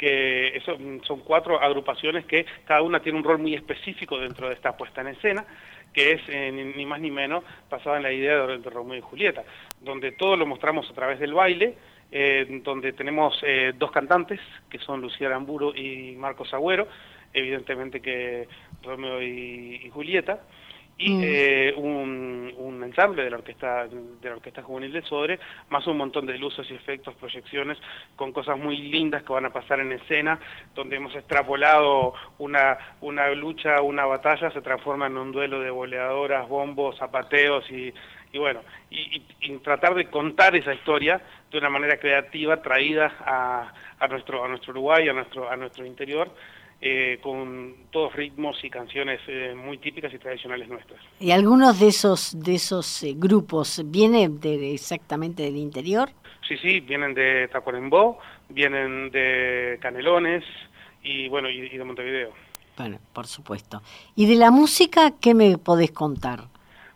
que 0.00 0.56
eso, 0.56 0.78
son 1.06 1.20
cuatro 1.20 1.60
agrupaciones 1.60 2.24
que 2.24 2.46
cada 2.64 2.80
una 2.80 3.00
tiene 3.00 3.18
un 3.18 3.24
rol 3.24 3.38
muy 3.38 3.54
específico 3.54 4.18
dentro 4.18 4.48
de 4.48 4.54
esta 4.54 4.74
puesta 4.74 5.02
en 5.02 5.08
escena 5.08 5.44
que 5.92 6.12
es 6.12 6.22
eh, 6.28 6.52
ni, 6.52 6.86
más 6.86 7.00
ni 7.00 7.10
menos 7.10 7.44
basada 7.68 7.96
en 7.96 8.02
la 8.02 8.12
idea 8.12 8.46
de, 8.46 8.70
Romeo 8.70 8.98
y 8.98 9.00
Julieta, 9.00 9.42
donde 9.80 10.12
todo 10.12 10.36
lo 10.36 10.46
mostramos 10.46 10.88
a 10.90 10.94
través 10.94 11.18
del 11.18 11.34
baile, 11.34 11.74
eh, 12.12 12.60
donde 12.64 12.92
tenemos 12.92 13.38
eh, 13.42 13.72
dos 13.76 13.90
cantantes, 13.90 14.40
que 14.68 14.78
son 14.78 15.00
Lucía 15.00 15.28
Aramburo 15.28 15.74
y 15.74 16.14
Marcos 16.16 16.52
Agüero, 16.54 16.88
evidentemente 17.32 18.00
que 18.00 18.48
Romeo 18.82 19.22
y 19.22 19.88
Julieta, 19.92 20.40
y 21.00 21.10
mm. 21.10 21.20
eh, 21.24 21.74
un, 21.76 22.52
un, 22.58 22.84
ensamble 22.84 23.24
de 23.24 23.30
la 23.30 23.38
orquesta 23.38 23.86
de 23.88 24.28
la 24.28 24.36
orquesta 24.36 24.62
juvenil 24.62 24.92
de 24.92 25.02
Sodre 25.02 25.38
más 25.70 25.86
un 25.86 25.96
montón 25.96 26.26
de 26.26 26.36
luces 26.36 26.66
y 26.70 26.74
efectos 26.74 27.14
proyecciones 27.14 27.78
con 28.16 28.32
cosas 28.32 28.58
muy 28.58 28.76
lindas 28.76 29.22
que 29.22 29.32
van 29.32 29.46
a 29.46 29.52
pasar 29.52 29.80
en 29.80 29.92
escena 29.92 30.38
donde 30.74 30.96
hemos 30.96 31.14
extrapolado 31.14 32.12
una 32.38 32.76
una 33.00 33.30
lucha 33.30 33.80
una 33.80 34.04
batalla 34.04 34.50
se 34.50 34.60
transforma 34.60 35.06
en 35.06 35.16
un 35.16 35.32
duelo 35.32 35.60
de 35.60 35.70
boleadoras 35.70 36.48
bombos 36.48 36.98
zapateos 36.98 37.70
y 37.70 37.94
y 38.32 38.38
bueno, 38.38 38.60
y, 38.90 39.20
tratar 39.64 39.94
de 39.94 40.06
contar 40.06 40.54
esa 40.54 40.72
historia 40.72 41.20
de 41.50 41.58
una 41.58 41.68
manera 41.68 41.98
creativa, 41.98 42.62
traída 42.62 43.12
a, 43.20 43.72
a 43.98 44.06
nuestro 44.06 44.44
a 44.44 44.48
nuestro 44.48 44.70
Uruguay, 44.70 45.08
a 45.08 45.12
nuestro 45.12 45.50
a 45.50 45.56
nuestro 45.56 45.84
interior, 45.84 46.30
eh, 46.82 47.18
con 47.22 47.74
todos 47.90 48.14
ritmos 48.14 48.64
y 48.64 48.70
canciones 48.70 49.20
eh, 49.26 49.54
muy 49.54 49.76
típicas 49.76 50.14
y 50.14 50.18
tradicionales 50.18 50.66
nuestras. 50.66 50.98
¿Y 51.18 51.30
algunos 51.30 51.78
de 51.78 51.88
esos 51.88 52.42
de 52.42 52.54
esos 52.54 53.02
eh, 53.02 53.12
grupos 53.14 53.82
vienen 53.84 54.40
de, 54.40 54.72
exactamente 54.72 55.42
del 55.42 55.58
interior? 55.58 56.08
Sí, 56.48 56.56
sí, 56.56 56.80
vienen 56.80 57.12
de 57.12 57.48
Tacuarembó, 57.48 58.18
vienen 58.48 59.10
de 59.10 59.78
Canelones 59.82 60.42
y 61.02 61.28
bueno, 61.28 61.50
y, 61.50 61.68
de 61.68 61.84
Montevideo. 61.84 62.32
Bueno, 62.78 62.98
por 63.12 63.26
supuesto. 63.26 63.82
¿Y 64.16 64.24
de 64.24 64.36
la 64.36 64.50
música 64.50 65.12
qué 65.20 65.34
me 65.34 65.58
podés 65.58 65.90
contar? 65.90 66.44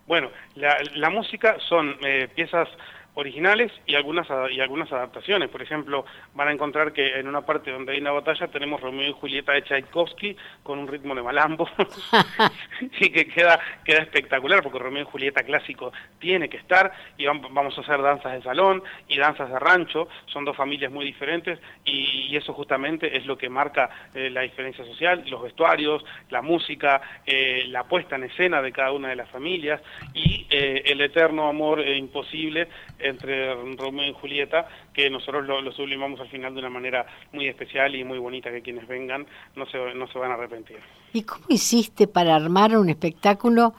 Bueno, 0.07 0.31
la, 0.55 0.77
la 0.95 1.11
música 1.11 1.57
son 1.59 1.95
piezas 2.33 2.69
originales 3.15 3.71
y 3.85 3.95
algunas 3.95 4.27
y 4.51 4.59
algunas 4.59 4.91
adaptaciones. 4.91 5.49
Por 5.49 5.61
ejemplo, 5.61 6.05
van 6.33 6.49
a 6.49 6.51
encontrar 6.51 6.93
que 6.93 7.19
en 7.19 7.27
una 7.27 7.41
parte 7.41 7.71
donde 7.71 7.93
hay 7.93 7.99
una 7.99 8.11
batalla 8.11 8.47
tenemos 8.47 8.81
Romeo 8.81 9.09
y 9.09 9.13
Julieta 9.13 9.53
de 9.53 9.63
Tchaikovsky 9.63 10.35
con 10.63 10.79
un 10.79 10.87
ritmo 10.87 11.15
de 11.15 11.23
malambo 11.23 11.67
y 12.99 13.09
que 13.09 13.27
queda 13.27 13.59
queda 13.83 13.99
espectacular 13.99 14.61
porque 14.61 14.79
Romeo 14.79 15.03
y 15.03 15.05
Julieta 15.05 15.43
clásico 15.43 15.91
tiene 16.19 16.49
que 16.49 16.57
estar 16.57 16.91
y 17.17 17.25
vamos 17.25 17.77
a 17.77 17.81
hacer 17.81 18.01
danzas 18.01 18.33
de 18.33 18.41
salón 18.43 18.83
y 19.07 19.17
danzas 19.17 19.49
de 19.49 19.59
rancho. 19.59 20.07
Son 20.27 20.45
dos 20.45 20.55
familias 20.55 20.91
muy 20.91 21.05
diferentes 21.05 21.59
y, 21.83 22.35
eso 22.35 22.53
justamente 22.53 23.15
es 23.15 23.25
lo 23.25 23.37
que 23.37 23.47
marca 23.49 23.89
eh, 24.13 24.29
la 24.29 24.41
diferencia 24.41 24.83
social, 24.83 25.23
los 25.29 25.41
vestuarios, 25.41 26.03
la 26.29 26.41
música, 26.41 27.01
eh, 27.25 27.63
la 27.67 27.85
puesta 27.85 28.17
en 28.17 28.25
escena 28.25 28.61
de 28.61 28.73
cada 28.73 28.91
una 28.91 29.07
de 29.07 29.15
las 29.15 29.29
familias 29.29 29.81
y 30.13 30.45
eh, 30.49 30.83
el 30.85 30.99
eterno 30.99 31.47
amor 31.47 31.79
imposible 31.79 32.67
entre 33.07 33.53
Romeo 33.75 34.09
y 34.09 34.13
Julieta, 34.13 34.67
que 34.93 35.09
nosotros 35.09 35.45
lo, 35.45 35.71
sublimamos 35.71 36.19
al 36.19 36.29
final 36.29 36.53
de 36.53 36.59
una 36.59 36.69
manera 36.69 37.05
muy 37.31 37.47
especial 37.47 37.95
y 37.95 38.03
muy 38.03 38.17
bonita, 38.17 38.51
que 38.51 38.61
quienes 38.61 38.87
vengan 38.87 39.25
no 39.55 39.65
se, 39.65 39.93
no 39.93 40.07
se 40.07 40.19
van 40.19 40.31
a 40.31 40.35
arrepentir. 40.35 40.77
¿Y 41.13 41.23
cómo 41.23 41.45
hiciste 41.49 42.07
para 42.07 42.35
armar 42.35 42.77
un 42.77 42.89
espectáculo 42.89 43.73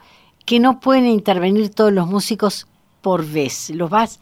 que 0.45 0.59
no 0.59 0.79
pueden 0.79 1.05
intervenir 1.07 1.73
todos 1.73 1.91
los 1.91 2.07
músicos 2.07 2.67
por 3.01 3.25
vez? 3.25 3.69
¿Los 3.69 3.89
vas, 3.89 4.19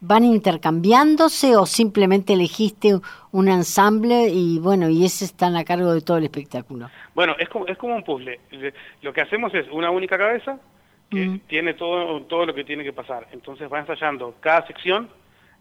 van 0.00 0.24
intercambiándose 0.24 1.56
o 1.56 1.66
simplemente 1.66 2.32
elegiste 2.34 2.98
un 3.32 3.48
ensamble 3.48 4.28
y 4.28 4.58
bueno, 4.58 4.88
y 4.88 5.04
ese 5.04 5.24
están 5.24 5.56
a 5.56 5.64
cargo 5.64 5.92
de 5.92 6.00
todo 6.00 6.18
el 6.18 6.24
espectáculo? 6.24 6.90
Bueno, 7.14 7.34
es 7.38 7.48
como, 7.48 7.66
es 7.66 7.76
como 7.78 7.96
un 7.96 8.04
puzzle. 8.04 8.40
Lo 9.02 9.12
que 9.12 9.20
hacemos 9.20 9.54
es 9.54 9.66
una 9.70 9.90
única 9.90 10.16
cabeza, 10.16 10.58
que 11.10 11.40
tiene 11.46 11.74
todo, 11.74 12.22
todo 12.22 12.46
lo 12.46 12.54
que 12.54 12.64
tiene 12.64 12.84
que 12.84 12.92
pasar. 12.92 13.28
Entonces 13.32 13.72
va 13.72 13.80
ensayando 13.80 14.34
cada 14.40 14.66
sección, 14.66 15.08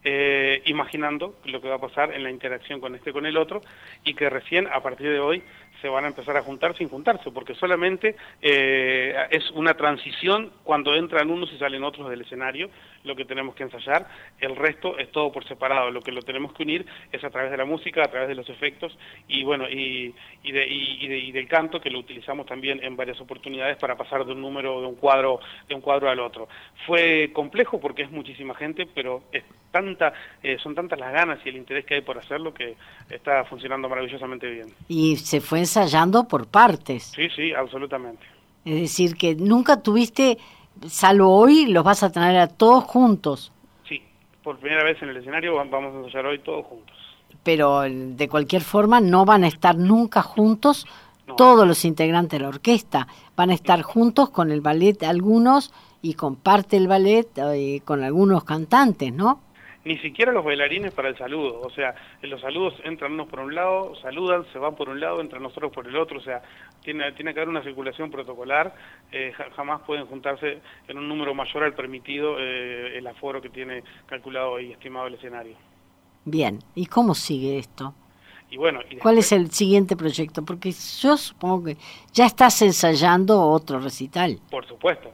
eh, 0.03 0.61
imaginando 0.65 1.35
lo 1.45 1.61
que 1.61 1.69
va 1.69 1.75
a 1.75 1.81
pasar 1.81 2.13
en 2.13 2.23
la 2.23 2.29
interacción 2.29 2.79
con 2.79 2.95
este 2.95 3.11
con 3.11 3.25
el 3.25 3.37
otro, 3.37 3.61
y 4.03 4.13
que 4.13 4.29
recién 4.29 4.67
a 4.67 4.81
partir 4.81 5.09
de 5.09 5.19
hoy 5.19 5.43
se 5.81 5.89
van 5.89 6.05
a 6.05 6.07
empezar 6.07 6.37
a 6.37 6.41
juntar 6.41 6.75
sin 6.75 6.89
juntarse, 6.89 7.31
porque 7.31 7.55
solamente 7.55 8.15
eh, 8.41 9.15
es 9.31 9.49
una 9.51 9.75
transición 9.75 10.51
cuando 10.63 10.95
entran 10.95 11.29
unos 11.29 11.51
y 11.53 11.57
salen 11.57 11.83
otros 11.83 12.09
del 12.09 12.21
escenario, 12.21 12.69
lo 13.07 13.15
que 13.15 13.25
tenemos 13.25 13.55
que 13.55 13.63
ensayar, 13.63 14.07
el 14.39 14.55
resto 14.55 14.97
es 14.97 15.11
todo 15.11 15.31
por 15.31 15.47
separado, 15.47 15.89
lo 15.89 16.01
que 16.01 16.11
lo 16.11 16.21
tenemos 16.21 16.53
que 16.53 16.63
unir 16.63 16.85
es 17.11 17.23
a 17.23 17.29
través 17.29 17.51
de 17.51 17.57
la 17.57 17.65
música, 17.65 18.03
a 18.03 18.11
través 18.11 18.27
de 18.27 18.35
los 18.35 18.47
efectos 18.49 18.97
y 19.27 19.43
bueno, 19.43 19.69
y, 19.69 20.13
y, 20.43 20.51
de, 20.51 20.67
y, 20.67 21.31
del 21.31 21.47
canto 21.47 21.79
que 21.81 21.89
lo 21.89 21.99
utilizamos 21.99 22.45
también 22.45 22.83
en 22.83 22.95
varias 22.95 23.19
oportunidades 23.19 23.77
para 23.77 23.95
pasar 23.95 24.25
de 24.25 24.33
un 24.33 24.41
número, 24.41 24.81
de 24.81 24.87
un 24.87 24.95
cuadro, 24.95 25.39
de 25.67 25.75
un 25.75 25.81
cuadro 25.81 26.09
al 26.09 26.19
otro. 26.19 26.47
Fue 26.85 27.31
complejo 27.33 27.79
porque 27.79 28.03
es 28.03 28.11
muchísima 28.11 28.53
gente, 28.55 28.87
pero 28.93 29.23
es 29.31 29.43
tanta, 29.71 30.13
eh, 30.43 30.57
son 30.61 30.75
tantas 30.75 30.99
las 30.99 31.13
ganas 31.13 31.39
y 31.45 31.49
el 31.49 31.57
interés 31.57 31.85
que 31.85 31.95
hay 31.95 32.01
por 32.01 32.17
hacerlo 32.17 32.53
que 32.53 32.75
está 33.09 33.43
funcionando 33.45 33.89
maravillosamente 33.89 34.49
bien. 34.49 34.67
Y 34.87 35.17
se 35.17 35.41
fue 35.41 35.59
ensayando 35.59 36.27
por 36.27 36.47
partes. 36.47 37.11
Sí, 37.15 37.29
sí, 37.35 37.53
absolutamente. 37.53 38.25
Es 38.65 38.81
decir, 38.81 39.15
que 39.15 39.35
nunca 39.35 39.81
tuviste, 39.81 40.37
salvo 40.87 41.37
hoy, 41.37 41.67
los 41.67 41.83
vas 41.83 42.03
a 42.03 42.11
tener 42.11 42.37
a 42.37 42.47
todos 42.47 42.83
juntos. 42.83 43.51
Sí, 43.87 44.01
por 44.43 44.57
primera 44.57 44.83
vez 44.83 45.01
en 45.01 45.09
el 45.09 45.17
escenario 45.17 45.55
vamos 45.55 45.95
a 45.95 45.97
ensayar 45.99 46.25
hoy 46.25 46.39
todos 46.39 46.65
juntos. 46.65 46.95
Pero 47.43 47.81
de 47.81 48.27
cualquier 48.29 48.61
forma 48.61 48.99
no 48.99 49.25
van 49.25 49.43
a 49.43 49.47
estar 49.47 49.75
nunca 49.75 50.21
juntos 50.21 50.85
todos 51.35 51.67
los 51.67 51.83
integrantes 51.85 52.39
de 52.39 52.43
la 52.43 52.49
orquesta. 52.49 53.07
Van 53.35 53.49
a 53.49 53.53
estar 53.53 53.81
juntos 53.81 54.29
con 54.29 54.51
el 54.51 54.61
ballet 54.61 55.03
algunos 55.03 55.73
y 56.01 56.13
comparte 56.13 56.77
el 56.77 56.87
ballet 56.87 57.27
eh, 57.37 57.81
con 57.83 58.03
algunos 58.03 58.43
cantantes, 58.43 59.13
¿no? 59.13 59.41
Ni 59.87 59.97
siquiera 59.99 60.31
los 60.31 60.43
bailarines 60.43 60.91
para 60.91 61.07
el 61.09 61.17
saludo, 61.17 61.61
o 61.61 61.69
sea, 61.69 61.95
los 62.21 62.41
saludos 62.41 62.73
entran 62.83 63.13
unos 63.13 63.27
por 63.27 63.39
un 63.39 63.55
lado, 63.55 63.95
saludan, 64.01 64.45
se 64.51 64.59
van 64.59 64.75
por 64.75 64.89
un 64.89 64.99
lado, 64.99 65.21
entran 65.21 65.41
nosotros 65.41 65.71
por 65.71 65.87
el 65.87 65.95
otro, 65.95 66.19
o 66.19 66.21
sea, 66.21 66.41
tiene, 66.83 67.11
tiene 67.13 67.33
que 67.33 67.39
haber 67.39 67.49
una 67.49 67.63
circulación 67.63 68.11
protocolar, 68.11 68.75
eh, 69.11 69.31
jamás 69.55 69.81
pueden 69.83 70.05
juntarse 70.05 70.59
en 70.87 70.97
un 70.97 71.07
número 71.07 71.33
mayor 71.33 71.63
al 71.63 71.73
permitido 71.73 72.35
eh, 72.37 72.97
el 72.97 73.07
aforo 73.07 73.41
que 73.41 73.49
tiene 73.49 73.83
calculado 74.05 74.59
y 74.59 74.73
estimado 74.73 75.07
el 75.07 75.13
escenario. 75.13 75.55
Bien, 76.25 76.59
¿y 76.75 76.87
cómo 76.87 77.15
sigue 77.15 77.57
esto? 77.57 77.93
Y 78.49 78.57
bueno, 78.57 78.79
¿Cuál 79.01 79.17
es 79.17 79.31
el 79.31 79.51
siguiente 79.51 79.95
proyecto? 79.95 80.43
Porque 80.43 80.71
yo 80.71 81.17
supongo 81.17 81.65
que 81.65 81.77
ya 82.13 82.25
estás 82.25 82.61
ensayando 82.61 83.41
otro 83.41 83.79
recital. 83.79 84.39
Por 84.49 84.65
supuesto, 84.65 85.11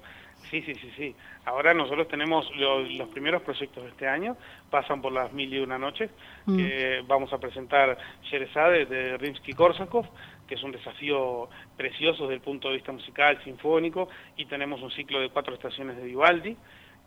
sí, 0.54 0.62
sí, 0.62 0.76
sí, 0.76 0.92
sí. 0.96 1.16
Ahora 1.46 1.74
nosotros 1.74 2.08
tenemos 2.08 2.46
los 2.56 3.10
primeros 3.10 3.42
proyectos 3.42 3.84
de 3.84 3.90
este 3.90 4.08
año, 4.08 4.38
pasan 4.70 5.02
por 5.02 5.12
las 5.12 5.34
mil 5.34 5.52
y 5.52 5.60
una 5.60 5.80
noches, 5.80 6.12
mm. 6.46 6.58
que 6.58 7.04
vamos 7.08 7.34
a 7.34 7.40
presentar 7.40 7.98
Sherezade 8.30 8.86
de 8.86 9.18
Rimsky-Korsakov, 9.18 10.08
que 10.48 10.56
es 10.56 10.64
un 10.64 10.72
desafío 10.72 11.50
precioso 11.76 12.24
desde 12.24 12.36
el 12.36 12.42
punto 12.42 12.68
de 12.68 12.76
vista 12.76 12.92
musical, 12.92 13.42
sinfónico, 13.44 14.10
y 14.38 14.46
tenemos 14.46 14.82
un 14.82 14.92
ciclo 14.92 15.20
de 15.20 15.30
cuatro 15.30 15.56
estaciones 15.56 15.98
de 15.98 16.04
Vivaldi, 16.04 16.56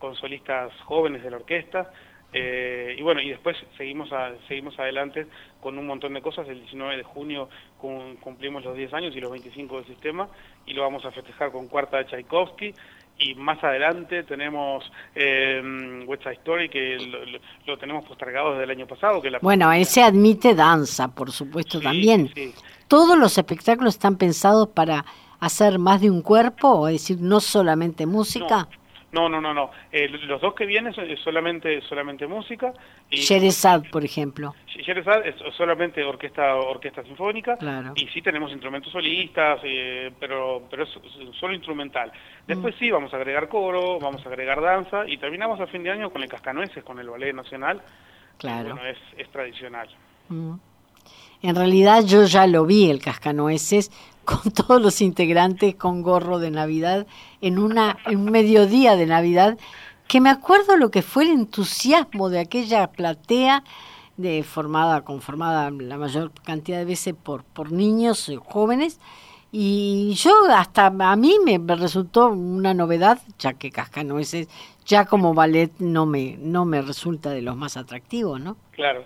con 0.00 0.16
solistas 0.16 0.72
jóvenes 0.82 1.22
de 1.22 1.30
la 1.30 1.36
orquesta, 1.36 1.92
eh, 2.32 2.94
y 2.98 3.02
bueno, 3.02 3.20
y 3.22 3.30
después 3.30 3.56
seguimos 3.78 4.10
seguimos 4.48 4.78
adelante 4.78 5.26
con 5.60 5.78
un 5.78 5.86
montón 5.86 6.12
de 6.12 6.20
cosas. 6.20 6.48
El 6.48 6.60
19 6.60 6.96
de 6.96 7.02
junio 7.02 7.48
cumplimos 8.20 8.64
los 8.64 8.76
10 8.76 8.92
años 8.94 9.16
y 9.16 9.20
los 9.20 9.30
25 9.30 9.76
del 9.76 9.86
sistema 9.86 10.28
y 10.66 10.74
lo 10.74 10.82
vamos 10.82 11.04
a 11.04 11.12
festejar 11.12 11.52
con 11.52 11.68
cuarta 11.68 11.98
de 11.98 12.06
Tchaikovsky 12.06 12.74
y 13.18 13.34
más 13.34 13.62
adelante 13.64 14.22
tenemos 14.24 14.84
eh, 15.14 16.04
West 16.06 16.22
Side 16.22 16.34
Story 16.34 16.68
que 16.68 16.98
lo, 17.66 17.78
tenemos 17.78 18.04
postergado 18.04 18.52
desde 18.52 18.64
el 18.64 18.70
año 18.70 18.86
pasado. 18.86 19.22
Que 19.22 19.30
bueno, 19.40 19.72
ese 19.72 20.02
admite 20.02 20.54
danza, 20.54 21.08
por 21.08 21.32
supuesto, 21.32 21.80
también. 21.80 22.30
¿Todos 22.88 23.18
los 23.18 23.36
espectáculos 23.38 23.94
están 23.94 24.16
pensados 24.16 24.68
para 24.68 25.04
hacer 25.40 25.78
más 25.78 26.00
de 26.00 26.10
un 26.10 26.22
cuerpo? 26.22 26.88
Es 26.88 26.94
decir, 26.94 27.18
no 27.20 27.40
solamente 27.40 28.06
música. 28.06 28.68
No, 28.70 28.85
no, 29.28 29.40
no, 29.40 29.54
no. 29.54 29.70
Eh, 29.90 30.08
los 30.08 30.40
dos 30.40 30.54
que 30.54 30.66
vienen 30.66 30.92
son 30.92 31.04
solamente 31.18 31.80
solamente 31.82 32.26
música. 32.26 32.72
Y, 33.10 33.24
por 33.90 34.04
ejemplo. 34.04 34.54
Sherezad 34.66 35.26
es 35.26 35.34
solamente 35.56 36.04
orquesta 36.04 36.54
orquesta 36.56 37.02
sinfónica. 37.02 37.56
Claro. 37.56 37.92
Y 37.96 38.06
sí 38.08 38.22
tenemos 38.22 38.50
instrumentos 38.52 38.92
solistas, 38.92 39.60
eh, 39.64 40.10
pero 40.20 40.62
pero 40.70 40.84
es 40.84 40.90
solo 41.38 41.54
instrumental. 41.54 42.12
Después 42.46 42.74
mm. 42.74 42.78
sí 42.78 42.90
vamos 42.90 43.12
a 43.12 43.16
agregar 43.16 43.48
coro, 43.48 43.98
vamos 43.98 44.24
a 44.24 44.28
agregar 44.28 44.60
danza 44.60 45.08
y 45.08 45.16
terminamos 45.18 45.60
a 45.60 45.66
fin 45.66 45.82
de 45.82 45.90
año 45.90 46.10
con 46.10 46.22
el 46.22 46.28
Cascanueces, 46.28 46.84
con 46.84 46.98
el 46.98 47.08
Ballet 47.08 47.34
Nacional. 47.34 47.80
Claro. 48.38 48.74
bueno, 48.74 48.86
es, 48.86 48.98
es 49.16 49.28
tradicional. 49.30 49.88
Mm. 50.28 50.54
En 51.42 51.54
realidad 51.54 52.04
yo 52.04 52.24
ya 52.24 52.46
lo 52.46 52.66
vi 52.66 52.90
el 52.90 53.00
Cascanueces 53.00 53.90
con 54.24 54.50
todos 54.52 54.82
los 54.82 55.00
integrantes 55.00 55.74
con 55.76 56.02
gorro 56.02 56.38
de 56.38 56.50
Navidad 56.50 57.06
en, 57.40 57.58
una, 57.58 57.98
en 58.06 58.20
un 58.20 58.30
mediodía 58.30 58.96
de 58.96 59.06
Navidad, 59.06 59.56
que 60.08 60.20
me 60.20 60.30
acuerdo 60.30 60.76
lo 60.76 60.90
que 60.90 61.02
fue 61.02 61.24
el 61.24 61.30
entusiasmo 61.30 62.28
de 62.28 62.40
aquella 62.40 62.88
platea 62.88 63.62
de 64.16 64.42
formada, 64.42 65.02
conformada 65.02 65.70
la 65.70 65.98
mayor 65.98 66.32
cantidad 66.44 66.78
de 66.78 66.84
veces 66.86 67.14
por, 67.20 67.44
por 67.44 67.70
niños 67.70 68.32
jóvenes, 68.44 68.98
y 69.52 70.14
yo 70.14 70.32
hasta 70.50 70.86
a 70.86 71.16
mí 71.16 71.36
me 71.44 71.58
resultó 71.76 72.26
una 72.26 72.74
novedad, 72.74 73.20
ya 73.38 73.54
que 73.54 73.70
Cascanueces 73.70 74.48
ya 74.86 75.04
como 75.04 75.34
ballet 75.34 75.70
no 75.78 76.06
me 76.06 76.36
no 76.38 76.64
me 76.64 76.80
resulta 76.80 77.30
de 77.30 77.42
los 77.42 77.56
más 77.56 77.76
atractivos, 77.76 78.40
¿no? 78.40 78.56
Claro, 78.72 79.04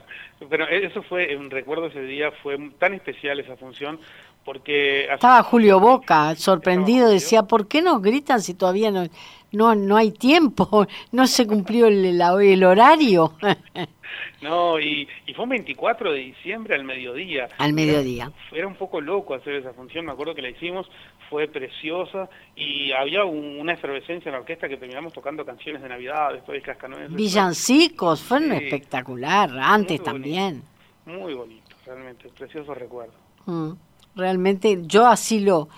pero 0.48 0.68
eso 0.68 1.02
fue 1.02 1.36
recuerdo 1.48 1.86
ese 1.86 2.02
día, 2.02 2.30
fue 2.42 2.58
tan 2.78 2.94
especial 2.94 3.40
esa 3.40 3.56
función 3.56 3.98
porque 4.44 5.04
estaba 5.04 5.42
Julio 5.42 5.80
Boca 5.80 6.34
sorprendido 6.34 7.08
decía 7.08 7.42
por 7.42 7.68
qué 7.68 7.82
nos 7.82 8.00
gritan 8.00 8.40
si 8.40 8.54
todavía 8.54 8.90
no 8.90 9.06
no 9.52 9.74
no 9.74 9.96
hay 9.96 10.12
tiempo 10.12 10.86
no 11.12 11.26
se 11.26 11.46
cumplió 11.46 11.86
el, 11.86 12.04
el, 12.04 12.64
horario 12.64 13.34
no 14.42 14.80
y, 14.80 15.06
y, 15.26 15.34
fue 15.34 15.44
un 15.44 15.50
24 15.50 16.12
de 16.12 16.18
diciembre 16.18 16.74
al 16.74 16.84
mediodía. 16.84 17.48
Al 17.58 17.72
mediodía. 17.72 18.32
era, 18.52 18.66
un 18.66 18.74
poco 18.74 19.00
loco 19.00 19.34
hacer 19.34 19.54
esa 19.54 19.72
función 19.72 20.06
me 20.06 20.12
acuerdo 20.12 20.34
que 20.34 20.42
la 20.42 20.50
hicimos 20.50 20.88
fue 21.28 21.46
preciosa 21.46 22.28
y 22.56 22.92
había 22.92 23.24
una 23.24 23.74
efervescencia 23.74 24.30
en 24.30 24.34
la 24.34 24.40
orquesta 24.40 24.68
que 24.68 24.76
terminamos 24.76 25.12
tocando 25.12 25.44
canciones 25.44 25.82
de 25.82 25.88
Navidad 25.88 26.32
después 26.32 26.62
Cascanueces 26.62 27.12
villancicos 27.14 28.22
fue 28.22 28.38
espectacular 28.56 29.50
antes 29.60 30.02
también. 30.02 30.62
muy 31.04 31.34
bonito 31.34 31.76
realmente 31.84 32.28
precioso 32.36 32.74
recuerdo 32.74 33.14
mm 33.46 33.89
realmente 34.14 34.82
yo 34.86 35.06
así 35.06 35.40
lo, 35.40 35.68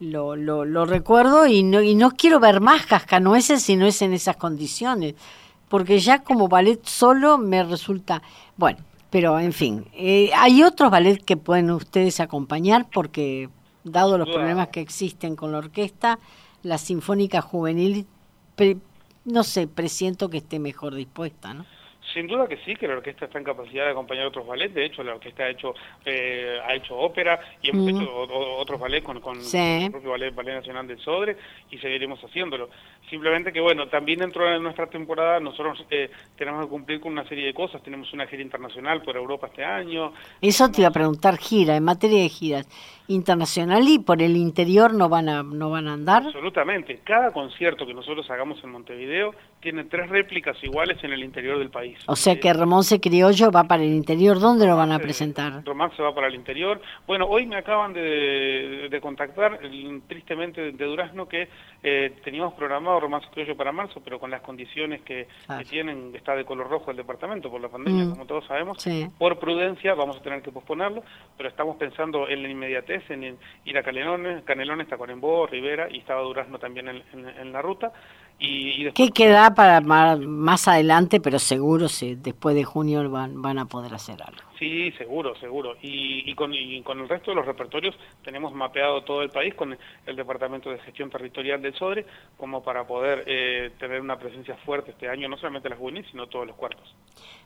lo, 0.00 0.36
lo, 0.36 0.84
recuerdo 0.84 1.46
y 1.46 1.62
no, 1.62 1.82
y 1.82 1.94
no 1.94 2.10
quiero 2.10 2.40
ver 2.40 2.60
más 2.60 2.86
cascanueces 2.86 3.62
si 3.62 3.76
no 3.76 3.86
es 3.86 4.02
en 4.02 4.12
esas 4.12 4.36
condiciones, 4.36 5.14
porque 5.68 5.98
ya 5.98 6.22
como 6.22 6.48
ballet 6.48 6.84
solo 6.84 7.38
me 7.38 7.62
resulta, 7.62 8.22
bueno, 8.56 8.78
pero 9.10 9.38
en 9.38 9.52
fin, 9.52 9.86
eh, 9.94 10.30
hay 10.36 10.62
otros 10.62 10.90
ballet 10.90 11.24
que 11.24 11.36
pueden 11.36 11.70
ustedes 11.70 12.20
acompañar 12.20 12.86
porque 12.92 13.48
dado 13.84 14.18
los 14.18 14.28
problemas 14.28 14.68
que 14.68 14.80
existen 14.80 15.36
con 15.36 15.52
la 15.52 15.58
orquesta, 15.58 16.18
la 16.62 16.78
Sinfónica 16.78 17.40
Juvenil, 17.40 18.06
no 19.24 19.44
sé, 19.44 19.66
presiento 19.66 20.30
que 20.30 20.38
esté 20.38 20.58
mejor 20.58 20.94
dispuesta, 20.94 21.54
¿no? 21.54 21.66
Sin 22.14 22.28
duda 22.28 22.46
que 22.46 22.58
sí, 22.58 22.76
que 22.76 22.86
la 22.86 22.94
orquesta 22.94 23.24
está 23.24 23.38
en 23.38 23.44
capacidad 23.44 23.86
de 23.86 23.90
acompañar 23.90 24.26
otros 24.26 24.46
ballets. 24.46 24.72
De 24.72 24.86
hecho, 24.86 25.02
la 25.02 25.14
orquesta 25.14 25.42
ha 25.42 25.50
hecho 25.50 25.74
eh, 26.04 26.58
ha 26.64 26.74
hecho 26.74 26.96
ópera 26.96 27.40
y 27.60 27.70
hemos 27.70 27.88
hecho 27.88 28.08
otros 28.58 28.80
ballets 28.80 29.04
con, 29.04 29.20
con, 29.20 29.36
el 29.36 29.90
propio 29.90 30.10
ballet, 30.10 30.32
ballet, 30.32 30.54
Nacional 30.54 30.86
del 30.86 31.00
Sodre 31.00 31.36
y 31.70 31.78
seguiremos 31.78 32.22
haciéndolo. 32.22 32.70
Simplemente 33.10 33.52
que, 33.52 33.60
bueno, 33.60 33.88
también 33.88 34.20
dentro 34.20 34.48
de 34.48 34.60
nuestra 34.60 34.86
temporada 34.86 35.40
nosotros 35.40 35.84
eh, 35.90 36.08
tenemos 36.36 36.64
que 36.64 36.70
cumplir 36.70 37.00
con 37.00 37.12
una 37.12 37.28
serie 37.28 37.46
de 37.46 37.54
cosas. 37.54 37.82
Tenemos 37.82 38.12
una 38.12 38.26
gira 38.28 38.42
internacional 38.42 39.02
por 39.02 39.16
Europa 39.16 39.48
este 39.48 39.64
año. 39.64 40.12
Eso 40.40 40.70
te 40.70 40.82
iba 40.82 40.88
a 40.88 40.92
preguntar, 40.92 41.36
gira, 41.36 41.76
en 41.76 41.84
materia 41.84 42.22
de 42.22 42.28
giras 42.28 42.68
internacional 43.08 43.86
y 43.86 43.98
por 43.98 44.22
el 44.22 44.36
interior 44.36 44.94
no 44.94 45.08
van 45.08 45.28
a 45.28 45.42
no 45.42 45.70
van 45.70 45.88
a 45.88 45.92
andar. 45.94 46.22
Absolutamente. 46.24 47.00
Cada 47.04 47.32
concierto 47.32 47.86
que 47.86 47.92
nosotros 47.92 48.30
hagamos 48.30 48.62
en 48.64 48.70
Montevideo 48.70 49.34
tiene 49.64 49.84
tres 49.84 50.10
réplicas 50.10 50.62
iguales 50.62 51.02
en 51.02 51.12
el 51.14 51.24
interior 51.24 51.58
del 51.58 51.70
país. 51.70 51.98
O 52.06 52.14
sea 52.14 52.38
que 52.38 52.52
Romance 52.52 53.00
Criollo 53.00 53.50
va 53.50 53.64
para 53.64 53.82
el 53.82 53.94
interior. 53.94 54.38
¿Dónde 54.38 54.66
lo 54.66 54.76
van 54.76 54.92
a 54.92 54.98
presentar? 54.98 55.64
Romance 55.64 56.02
va 56.02 56.14
para 56.14 56.26
el 56.26 56.34
interior. 56.34 56.82
Bueno, 57.06 57.24
hoy 57.26 57.46
me 57.46 57.56
acaban 57.56 57.94
de, 57.94 58.98
contactar, 59.00 59.58
tristemente 60.06 60.72
de 60.72 60.84
Durazno, 60.84 61.26
que 61.26 61.48
eh, 61.82 62.12
teníamos 62.22 62.52
programado 62.54 63.00
Romance 63.00 63.26
Criollo 63.32 63.56
para 63.56 63.72
marzo, 63.72 64.02
pero 64.04 64.20
con 64.20 64.30
las 64.30 64.42
condiciones 64.42 65.00
que, 65.00 65.28
tienen, 65.70 66.14
está 66.14 66.36
de 66.36 66.44
color 66.44 66.68
rojo 66.68 66.90
el 66.90 66.98
departamento 66.98 67.50
por 67.50 67.62
la 67.62 67.68
pandemia, 67.68 68.04
mm. 68.04 68.10
como 68.10 68.26
todos 68.26 68.46
sabemos. 68.46 68.76
Por 69.18 69.38
prudencia 69.38 69.94
vamos 69.94 70.18
a 70.18 70.22
tener 70.22 70.42
que 70.42 70.52
posponerlo, 70.52 71.02
pero 71.38 71.48
estamos 71.48 71.76
pensando 71.76 72.28
en 72.28 72.42
la 72.42 72.50
inmediatez, 72.50 73.10
en 73.10 73.38
ir 73.64 73.78
a 73.78 73.82
Canelones, 73.82 74.44
Canelones, 74.44 74.88
Tacuarembó, 74.88 75.46
Rivera, 75.46 75.88
y 75.90 76.00
estaba 76.00 76.20
Durazno 76.20 76.58
también 76.58 76.88
en 76.88 77.52
la 77.52 77.62
ruta. 77.62 77.94
Y, 78.38 78.90
¿Qué 78.92 79.10
queda 79.10 79.54
para 79.54 79.80
más 79.80 80.68
adelante, 80.68 81.20
pero 81.20 81.38
seguro 81.38 81.88
si 81.88 82.14
después 82.16 82.54
de 82.54 82.64
junio 82.64 83.08
van, 83.10 83.40
van 83.40 83.58
a 83.58 83.66
poder 83.66 83.94
hacer 83.94 84.22
algo? 84.22 84.42
Sí, 84.58 84.92
seguro, 84.92 85.34
seguro. 85.36 85.76
Y, 85.82 86.34
con, 86.34 86.52
con, 86.84 87.00
el 87.00 87.08
resto 87.08 87.30
de 87.30 87.36
los 87.36 87.46
repertorios 87.46 87.94
tenemos 88.22 88.52
mapeado 88.54 89.02
todo 89.02 89.22
el 89.22 89.30
país 89.30 89.54
con 89.54 89.76
el 90.06 90.16
Departamento 90.16 90.70
de 90.70 90.78
Gestión 90.78 91.10
Territorial 91.10 91.60
del 91.60 91.74
SODRE 91.74 92.06
como 92.36 92.62
para 92.62 92.86
poder 92.86 93.24
eh, 93.26 93.70
tener 93.78 94.00
una 94.00 94.18
presencia 94.18 94.56
fuerte 94.64 94.92
este 94.92 95.08
año, 95.08 95.28
no 95.28 95.36
solamente 95.36 95.68
las 95.68 95.78
juveniles, 95.78 96.10
sino 96.10 96.26
todos 96.26 96.46
los 96.46 96.56
cuartos. 96.56 96.94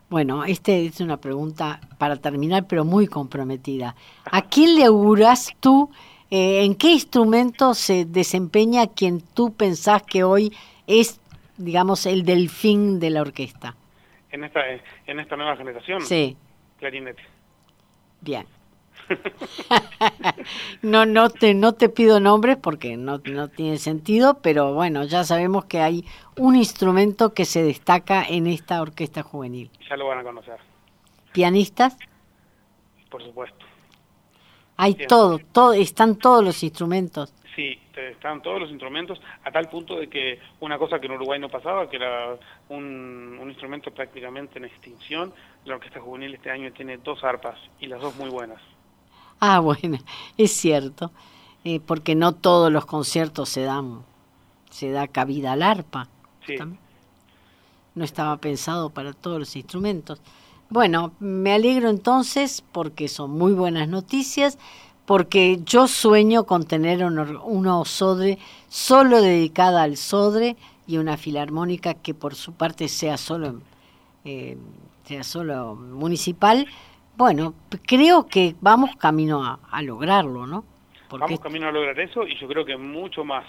Bueno, 0.09 0.45
esta 0.45 0.73
es 0.73 1.01
una 1.01 1.19
pregunta 1.19 1.81
para 1.99 2.17
terminar, 2.17 2.67
pero 2.69 2.85
muy 2.85 3.07
comprometida. 3.07 3.95
¿A 4.31 4.43
quién 4.43 4.75
le 4.77 4.85
auguras 4.85 5.55
tú, 5.61 5.91
eh, 6.31 6.65
en 6.65 6.75
qué 6.75 6.93
instrumento 6.93 7.75
se 7.75 8.05
desempeña 8.05 8.87
quien 8.87 9.21
tú 9.21 9.55
pensás 9.55 10.03
que 10.03 10.25
hoy 10.25 10.53
es, 10.89 11.21
digamos, 11.57 12.07
el 12.07 12.25
delfín 12.25 12.99
de 12.99 13.11
la 13.11 13.21
orquesta. 13.21 13.77
En 14.33 14.43
esta, 14.43 14.61
en 15.07 15.21
esta 15.21 15.37
nueva 15.37 15.57
generación. 15.57 16.03
Sí. 16.03 16.37
Clarinete. 16.79 17.23
Bien. 18.21 18.47
no, 20.83 21.07
no 21.07 21.31
te, 21.31 21.55
no 21.55 21.73
te 21.73 21.89
pido 21.89 22.21
nombres 22.21 22.57
porque 22.57 22.97
no, 22.97 23.21
no 23.25 23.49
tiene 23.49 23.79
sentido, 23.79 24.41
pero 24.43 24.75
bueno, 24.75 25.05
ya 25.05 25.25
sabemos 25.25 25.65
que 25.65 25.81
hay 25.81 26.05
un 26.37 26.57
instrumento 26.57 27.33
que 27.33 27.45
se 27.45 27.63
destaca 27.63 28.23
en 28.23 28.47
esta 28.47 28.83
orquesta 28.83 29.23
juvenil. 29.23 29.71
Ya 29.89 29.97
lo 29.97 30.09
van 30.09 30.19
a 30.19 30.23
conocer. 30.23 30.59
¿Pianistas? 31.33 31.97
Por 33.11 33.23
supuesto. 33.23 33.65
Hay 34.77 34.95
todo, 34.95 35.39
todo, 35.39 35.73
están 35.73 36.17
todos 36.17 36.45
los 36.45 36.63
instrumentos. 36.63 37.35
Sí, 37.59 37.77
están 37.97 38.41
todos 38.41 38.61
los 38.61 38.71
instrumentos, 38.71 39.21
a 39.43 39.51
tal 39.51 39.69
punto 39.69 39.99
de 39.99 40.07
que 40.07 40.39
una 40.61 40.79
cosa 40.79 41.01
que 41.01 41.07
en 41.07 41.15
Uruguay 41.15 41.41
no 41.41 41.49
pasaba, 41.49 41.91
que 41.91 41.97
era 41.97 42.39
un, 42.69 43.37
instrumento 43.49 43.91
prácticamente 43.91 44.61
en 44.61 44.67
extinción, 44.67 45.35
la 45.65 45.75
Orquesta 45.75 45.99
Juvenil 45.99 46.35
este 46.35 46.53
año 46.53 46.71
tiene 46.73 46.99
dos 46.99 47.25
arpas 47.25 47.59
y 47.81 47.89
las 47.89 48.01
dos 48.01 48.15
muy 48.15 48.31
buenas. 48.31 48.63
Ah, 49.41 49.59
bueno, 49.59 49.99
es 50.37 50.53
cierto, 50.53 51.11
eh, 51.65 51.81
porque 51.81 52.15
no 52.15 52.31
todos 52.37 52.71
los 52.71 52.87
conciertos 52.87 53.49
se 53.49 53.63
dan, 53.63 54.05
se 54.71 54.93
da 54.93 55.09
cabida 55.09 55.51
al 55.51 55.65
arpa. 55.65 56.07
Sí. 56.47 56.55
No 57.97 58.05
estaba 58.05 58.37
pensado 58.37 58.91
para 58.91 59.13
todos 59.15 59.41
los 59.41 59.57
instrumentos. 59.57 60.23
Bueno, 60.71 61.11
me 61.19 61.55
alegro 61.55 61.91
entonces 61.91 62.63
porque 62.71 63.09
son 63.09 63.33
muy 63.33 63.53
buenas 63.53 63.89
noticias 63.89 64.59
porque 65.09 65.61
yo 65.65 65.89
sueño 65.89 66.45
con 66.45 66.67
tener 66.67 67.03
una 67.03 67.85
sodre 67.87 68.37
solo 68.69 69.23
dedicada 69.23 69.83
al 69.85 69.97
sodre 69.97 70.55
y 70.87 70.99
una 70.99 71.17
filarmónica 71.17 71.95
que 71.95 72.13
por 72.13 72.35
su 72.35 72.53
parte 72.53 72.89
sea 72.89 73.17
solo 73.17 73.63
eh, 74.27 74.59
sea 75.05 75.23
solo 75.25 75.77
municipal. 75.77 76.67
Bueno 77.17 77.55
creo 77.87 78.27
que 78.27 78.55
vamos 78.61 78.97
camino 78.97 79.43
a, 79.43 79.81
lograrlo 79.81 80.47
no 80.47 80.63
vamos 81.09 81.41
camino 81.41 81.69
a 81.69 81.73
lograr 81.73 81.99
eso 81.99 82.27
y 82.27 82.39
yo 82.39 82.47
creo 82.47 82.67
que 82.67 82.77
mucho 82.77 83.25
más 83.25 83.47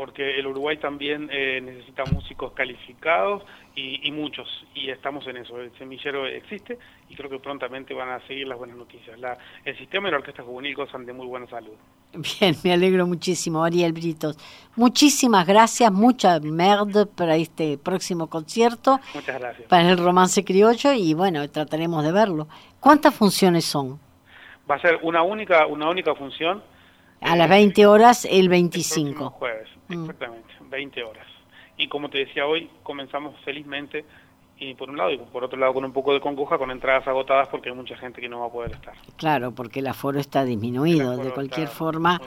porque 0.00 0.38
el 0.38 0.46
Uruguay 0.46 0.78
también 0.78 1.28
eh, 1.30 1.60
necesita 1.60 2.04
músicos 2.06 2.52
calificados 2.52 3.42
y, 3.76 4.10
muchos, 4.12 4.48
y 4.74 4.88
estamos 4.88 5.26
en 5.26 5.36
eso. 5.36 5.60
El 5.60 5.76
semillero 5.76 6.26
existe 6.26 6.78
y 7.10 7.14
creo 7.14 7.28
que 7.28 7.38
prontamente 7.38 7.92
van 7.92 8.08
a 8.08 8.26
seguir 8.26 8.48
las 8.48 8.56
buenas 8.56 8.78
noticias. 8.78 9.18
La, 9.18 9.36
el 9.62 9.76
sistema 9.76 10.08
y 10.08 10.12
la 10.12 10.16
orquesta 10.16 10.42
juvenil 10.42 10.74
gozan 10.74 11.04
de 11.04 11.12
muy 11.12 11.26
buena 11.26 11.46
salud. 11.48 11.74
Bien, 12.14 12.56
me 12.64 12.72
alegro 12.72 13.06
muchísimo, 13.06 13.62
Ariel 13.62 13.92
Britos. 13.92 14.38
Muchísimas 14.74 15.46
gracias, 15.46 15.92
mucha 15.92 16.40
merde 16.40 17.04
para 17.04 17.36
este 17.36 17.76
próximo 17.76 18.30
concierto. 18.30 19.00
Muchas 19.14 19.38
gracias. 19.38 19.68
Para 19.68 19.90
el 19.90 19.98
romance 19.98 20.42
criollo 20.42 20.94
y 20.94 21.12
bueno, 21.12 21.46
trataremos 21.50 22.02
de 22.04 22.12
verlo. 22.12 22.48
¿Cuántas 22.80 23.14
funciones 23.14 23.66
son? 23.66 24.00
Va 24.70 24.76
a 24.76 24.80
ser 24.80 24.98
una 25.02 25.22
única, 25.22 25.66
una 25.66 25.90
única 25.90 26.14
función. 26.14 26.62
A 27.20 27.36
las 27.36 27.50
20 27.50 27.84
horas 27.84 28.24
el 28.24 28.48
25. 28.48 29.28
jueves, 29.28 29.68
mm. 29.68 29.79
Exactamente, 29.90 30.48
20 30.68 31.02
horas. 31.04 31.26
y 31.76 31.88
como 31.88 32.08
te 32.10 32.18
decía 32.18 32.46
hoy, 32.46 32.70
comenzamos 32.82 33.34
felizmente 33.44 34.04
y 34.60 34.74
por 34.74 34.90
un 34.90 34.98
lado 34.98 35.10
y 35.10 35.16
por 35.16 35.42
otro 35.42 35.58
lado 35.58 35.72
con 35.72 35.84
un 35.86 35.92
poco 35.92 36.12
de 36.12 36.20
congoja 36.20 36.58
con 36.58 36.70
entradas 36.70 37.08
agotadas 37.08 37.48
porque 37.48 37.70
hay 37.70 37.74
mucha 37.74 37.96
gente 37.96 38.20
que 38.20 38.28
no 38.28 38.40
va 38.40 38.46
a 38.46 38.50
poder 38.50 38.72
estar. 38.72 38.94
Claro, 39.16 39.52
porque 39.52 39.80
el 39.80 39.86
aforo 39.86 40.20
está 40.20 40.44
disminuido. 40.44 41.16
de 41.16 41.30
cualquier 41.30 41.68
forma, 41.68 42.20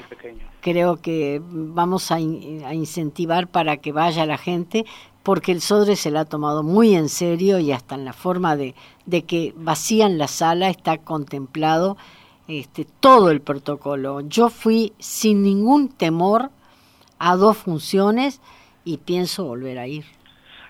creo 0.61 0.99
que 0.99 1.39
vamos 1.43 2.11
a, 2.11 2.15
a, 2.15 2.73
incentivar 2.73 3.47
para 3.47 3.77
que 3.77 3.91
vaya 3.91 4.25
la 4.25 4.39
gente 4.39 4.83
porque 5.21 5.51
el 5.51 5.61
Sodre 5.61 5.95
se 5.95 6.09
la 6.09 6.21
ha 6.21 6.25
tomado 6.25 6.63
muy 6.63 6.95
en 6.95 7.07
serio 7.07 7.59
y 7.59 7.71
hasta 7.71 7.95
en 7.95 8.03
la 8.03 8.13
forma 8.13 8.55
de, 8.55 8.73
de 9.05 9.23
que 9.23 9.53
vacían 9.55 10.17
la 10.17 10.27
sala 10.27 10.69
está 10.69 10.97
contemplado 10.97 11.97
este, 12.47 12.85
todo 12.99 13.29
el 13.29 13.41
protocolo. 13.41 14.21
Yo 14.21 14.49
fui 14.49 14.93
sin 14.97 15.43
ningún 15.43 15.89
temor 15.89 16.49
a 17.23 17.37
dos 17.37 17.57
funciones 17.57 18.41
y 18.83 18.97
pienso 18.97 19.45
volver 19.45 19.79
a 19.79 19.87
ir. 19.87 20.03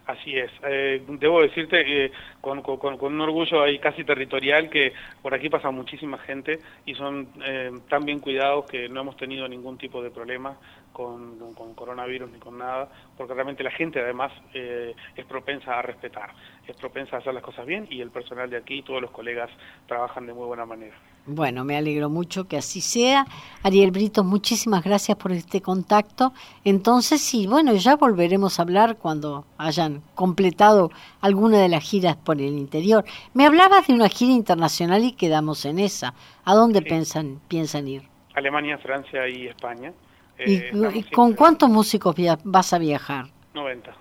Así 0.05 0.37
es. 0.37 0.51
Eh, 0.67 1.01
debo 1.19 1.41
decirte 1.41 1.83
que 1.83 2.11
con, 2.41 2.61
con, 2.61 2.97
un 3.01 3.21
orgullo 3.21 3.63
ahí 3.63 3.79
casi 3.79 4.03
territorial 4.03 4.69
que 4.69 4.93
por 5.21 5.33
aquí 5.33 5.49
pasa 5.49 5.71
muchísima 5.71 6.17
gente 6.19 6.59
y 6.85 6.93
son 6.93 7.29
eh, 7.43 7.71
tan 7.89 8.05
bien 8.05 8.19
cuidados 8.19 8.65
que 8.65 8.87
no 8.87 9.01
hemos 9.01 9.17
tenido 9.17 9.47
ningún 9.47 9.77
tipo 9.77 10.03
de 10.03 10.11
problema 10.11 10.57
con, 10.93 11.53
coronavirus 11.75 12.31
ni 12.31 12.39
con 12.39 12.57
nada, 12.57 12.87
porque 13.17 13.33
realmente 13.33 13.63
la 13.63 13.71
gente 13.71 13.99
además 13.99 14.31
eh, 14.53 14.95
es 15.15 15.25
propensa 15.25 15.77
a 15.77 15.81
respetar, 15.81 16.31
es 16.67 16.75
propensa 16.77 17.17
a 17.17 17.19
hacer 17.19 17.33
las 17.33 17.43
cosas 17.43 17.65
bien 17.65 17.87
y 17.89 17.99
el 18.01 18.11
personal 18.11 18.49
de 18.49 18.57
aquí, 18.57 18.81
todos 18.83 19.01
los 19.01 19.11
colegas 19.11 19.49
trabajan 19.87 20.25
de 20.27 20.33
muy 20.33 20.45
buena 20.45 20.65
manera. 20.65 20.95
Bueno, 21.25 21.63
me 21.63 21.77
alegro 21.77 22.09
mucho 22.09 22.49
que 22.49 22.57
así 22.57 22.81
sea. 22.81 23.25
Ariel 23.63 23.91
Brito, 23.91 24.25
muchísimas 24.25 24.83
gracias 24.83 25.17
por 25.17 25.31
este 25.31 25.61
contacto. 25.61 26.33
Entonces, 26.65 27.21
sí, 27.21 27.47
bueno, 27.47 27.73
ya 27.75 27.95
volveremos 27.95 28.59
a 28.59 28.63
hablar 28.63 28.97
cuando 28.97 29.45
hayan 29.57 30.01
completado 30.15 30.91
alguna 31.21 31.59
de 31.59 31.69
las 31.69 31.83
giras 31.89 32.17
por 32.17 32.41
el 32.41 32.57
interior. 32.57 33.05
Me 33.33 33.45
hablabas 33.45 33.87
de 33.87 33.93
una 33.93 34.09
gira 34.09 34.33
internacional 34.33 35.05
y 35.05 35.13
quedamos 35.13 35.63
en 35.63 35.79
esa. 35.79 36.13
¿A 36.43 36.55
dónde 36.55 36.81
piensan, 36.81 37.39
piensan 37.47 37.87
ir? 37.87 38.03
Alemania, 38.33 38.77
Francia 38.79 39.25
y 39.29 39.47
España. 39.47 39.93
¿Y, 40.39 40.55
eh, 40.55 41.05
con 41.13 41.33
cuántos 41.33 41.69
músicos 41.69 42.15
vas 42.43 42.73
a 42.73 42.79
viajar? 42.79 43.25
90. 43.53 43.93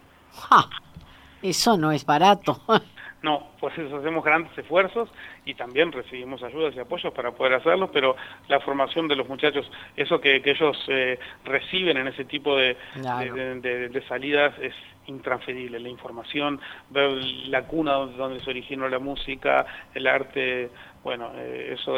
Eso 1.43 1.77
no 1.77 1.93
es 1.93 2.05
barato. 2.05 2.61
No, 3.23 3.51
pues 3.61 3.79
eso 3.79 3.99
hacemos 3.99 4.25
grandes 4.25 4.57
esfuerzos 4.59 5.09
y 5.45 5.55
también 5.55 5.93
recibimos 5.93 6.43
ayudas 6.43 6.75
y 6.75 6.81
apoyos 6.81 7.15
para 7.15 7.31
poder 7.31 7.55
hacerlo, 7.55 7.93
pero 7.93 8.17
la 8.49 8.59
formación 8.59 9.07
de 9.07 9.15
los 9.15 9.29
muchachos, 9.29 9.71
eso 9.97 10.21
que, 10.21 10.43
ellos 10.45 10.77
eh, 10.89 11.21
reciben 11.45 11.99
en 11.99 12.09
ese 12.09 12.25
tipo 12.25 12.57
de, 12.57 12.77
de, 12.97 14.05
salidas 14.09 14.53
es 14.61 14.75
intransferible. 15.07 15.79
La 15.79 15.89
información, 15.89 16.61
ver 16.91 17.13
la 17.47 17.63
cuna 17.63 17.93
donde 17.93 18.41
se 18.41 18.51
originó 18.51 18.89
la 18.89 18.99
música, 18.99 19.67
el 19.95 20.09
arte, 20.09 20.71
bueno, 21.05 21.31
eh, 21.35 21.75
eso 21.75 21.97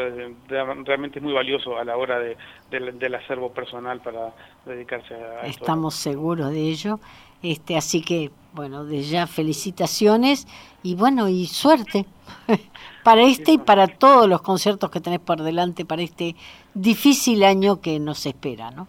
realmente 0.49 1.19
es 1.19 1.23
muy 1.23 1.33
valioso 1.33 1.77
a 1.77 1.85
la 1.85 1.97
hora 1.97 2.19
de, 2.19 2.37
del 2.71 3.14
acervo 3.14 3.53
personal 3.53 4.01
para 4.01 4.33
dedicarse 4.64 5.14
a 5.14 5.47
Estamos 5.47 5.95
seguros 5.95 6.51
de 6.51 6.61
ello. 6.61 6.99
Este, 7.43 7.77
así 7.77 8.01
que, 8.01 8.31
bueno, 8.55 8.87
de 8.87 9.03
ya 9.03 9.27
felicitaciones 9.27 10.47
y 10.83 10.95
bueno, 10.95 11.29
y 11.29 11.45
suerte 11.45 12.07
para 13.05 13.21
este 13.23 13.53
y 13.53 13.59
para 13.59 13.87
todos 13.87 14.27
los 14.27 14.40
conciertos 14.40 14.90
que 14.90 15.01
tenés 15.01 15.21
por 15.21 15.43
delante 15.43 15.85
para 15.85 16.01
este 16.01 16.35
difícil 16.73 17.45
año 17.45 17.83
que 17.83 18.01
nos 18.01 18.25
espera, 18.25 18.71
¿no? 18.71 18.88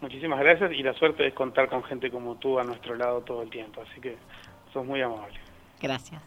Muchísimas 0.00 0.40
gracias 0.40 0.72
y 0.72 0.82
la 0.82 0.94
suerte 0.94 1.28
es 1.28 1.32
contar 1.32 1.68
con 1.68 1.84
gente 1.84 2.10
como 2.10 2.34
tú 2.34 2.58
a 2.58 2.64
nuestro 2.64 2.96
lado 2.96 3.20
todo 3.20 3.42
el 3.42 3.50
tiempo, 3.50 3.82
así 3.88 4.00
que 4.00 4.16
sos 4.72 4.84
muy 4.84 5.00
amable. 5.00 5.38
Gracias. 5.80 6.20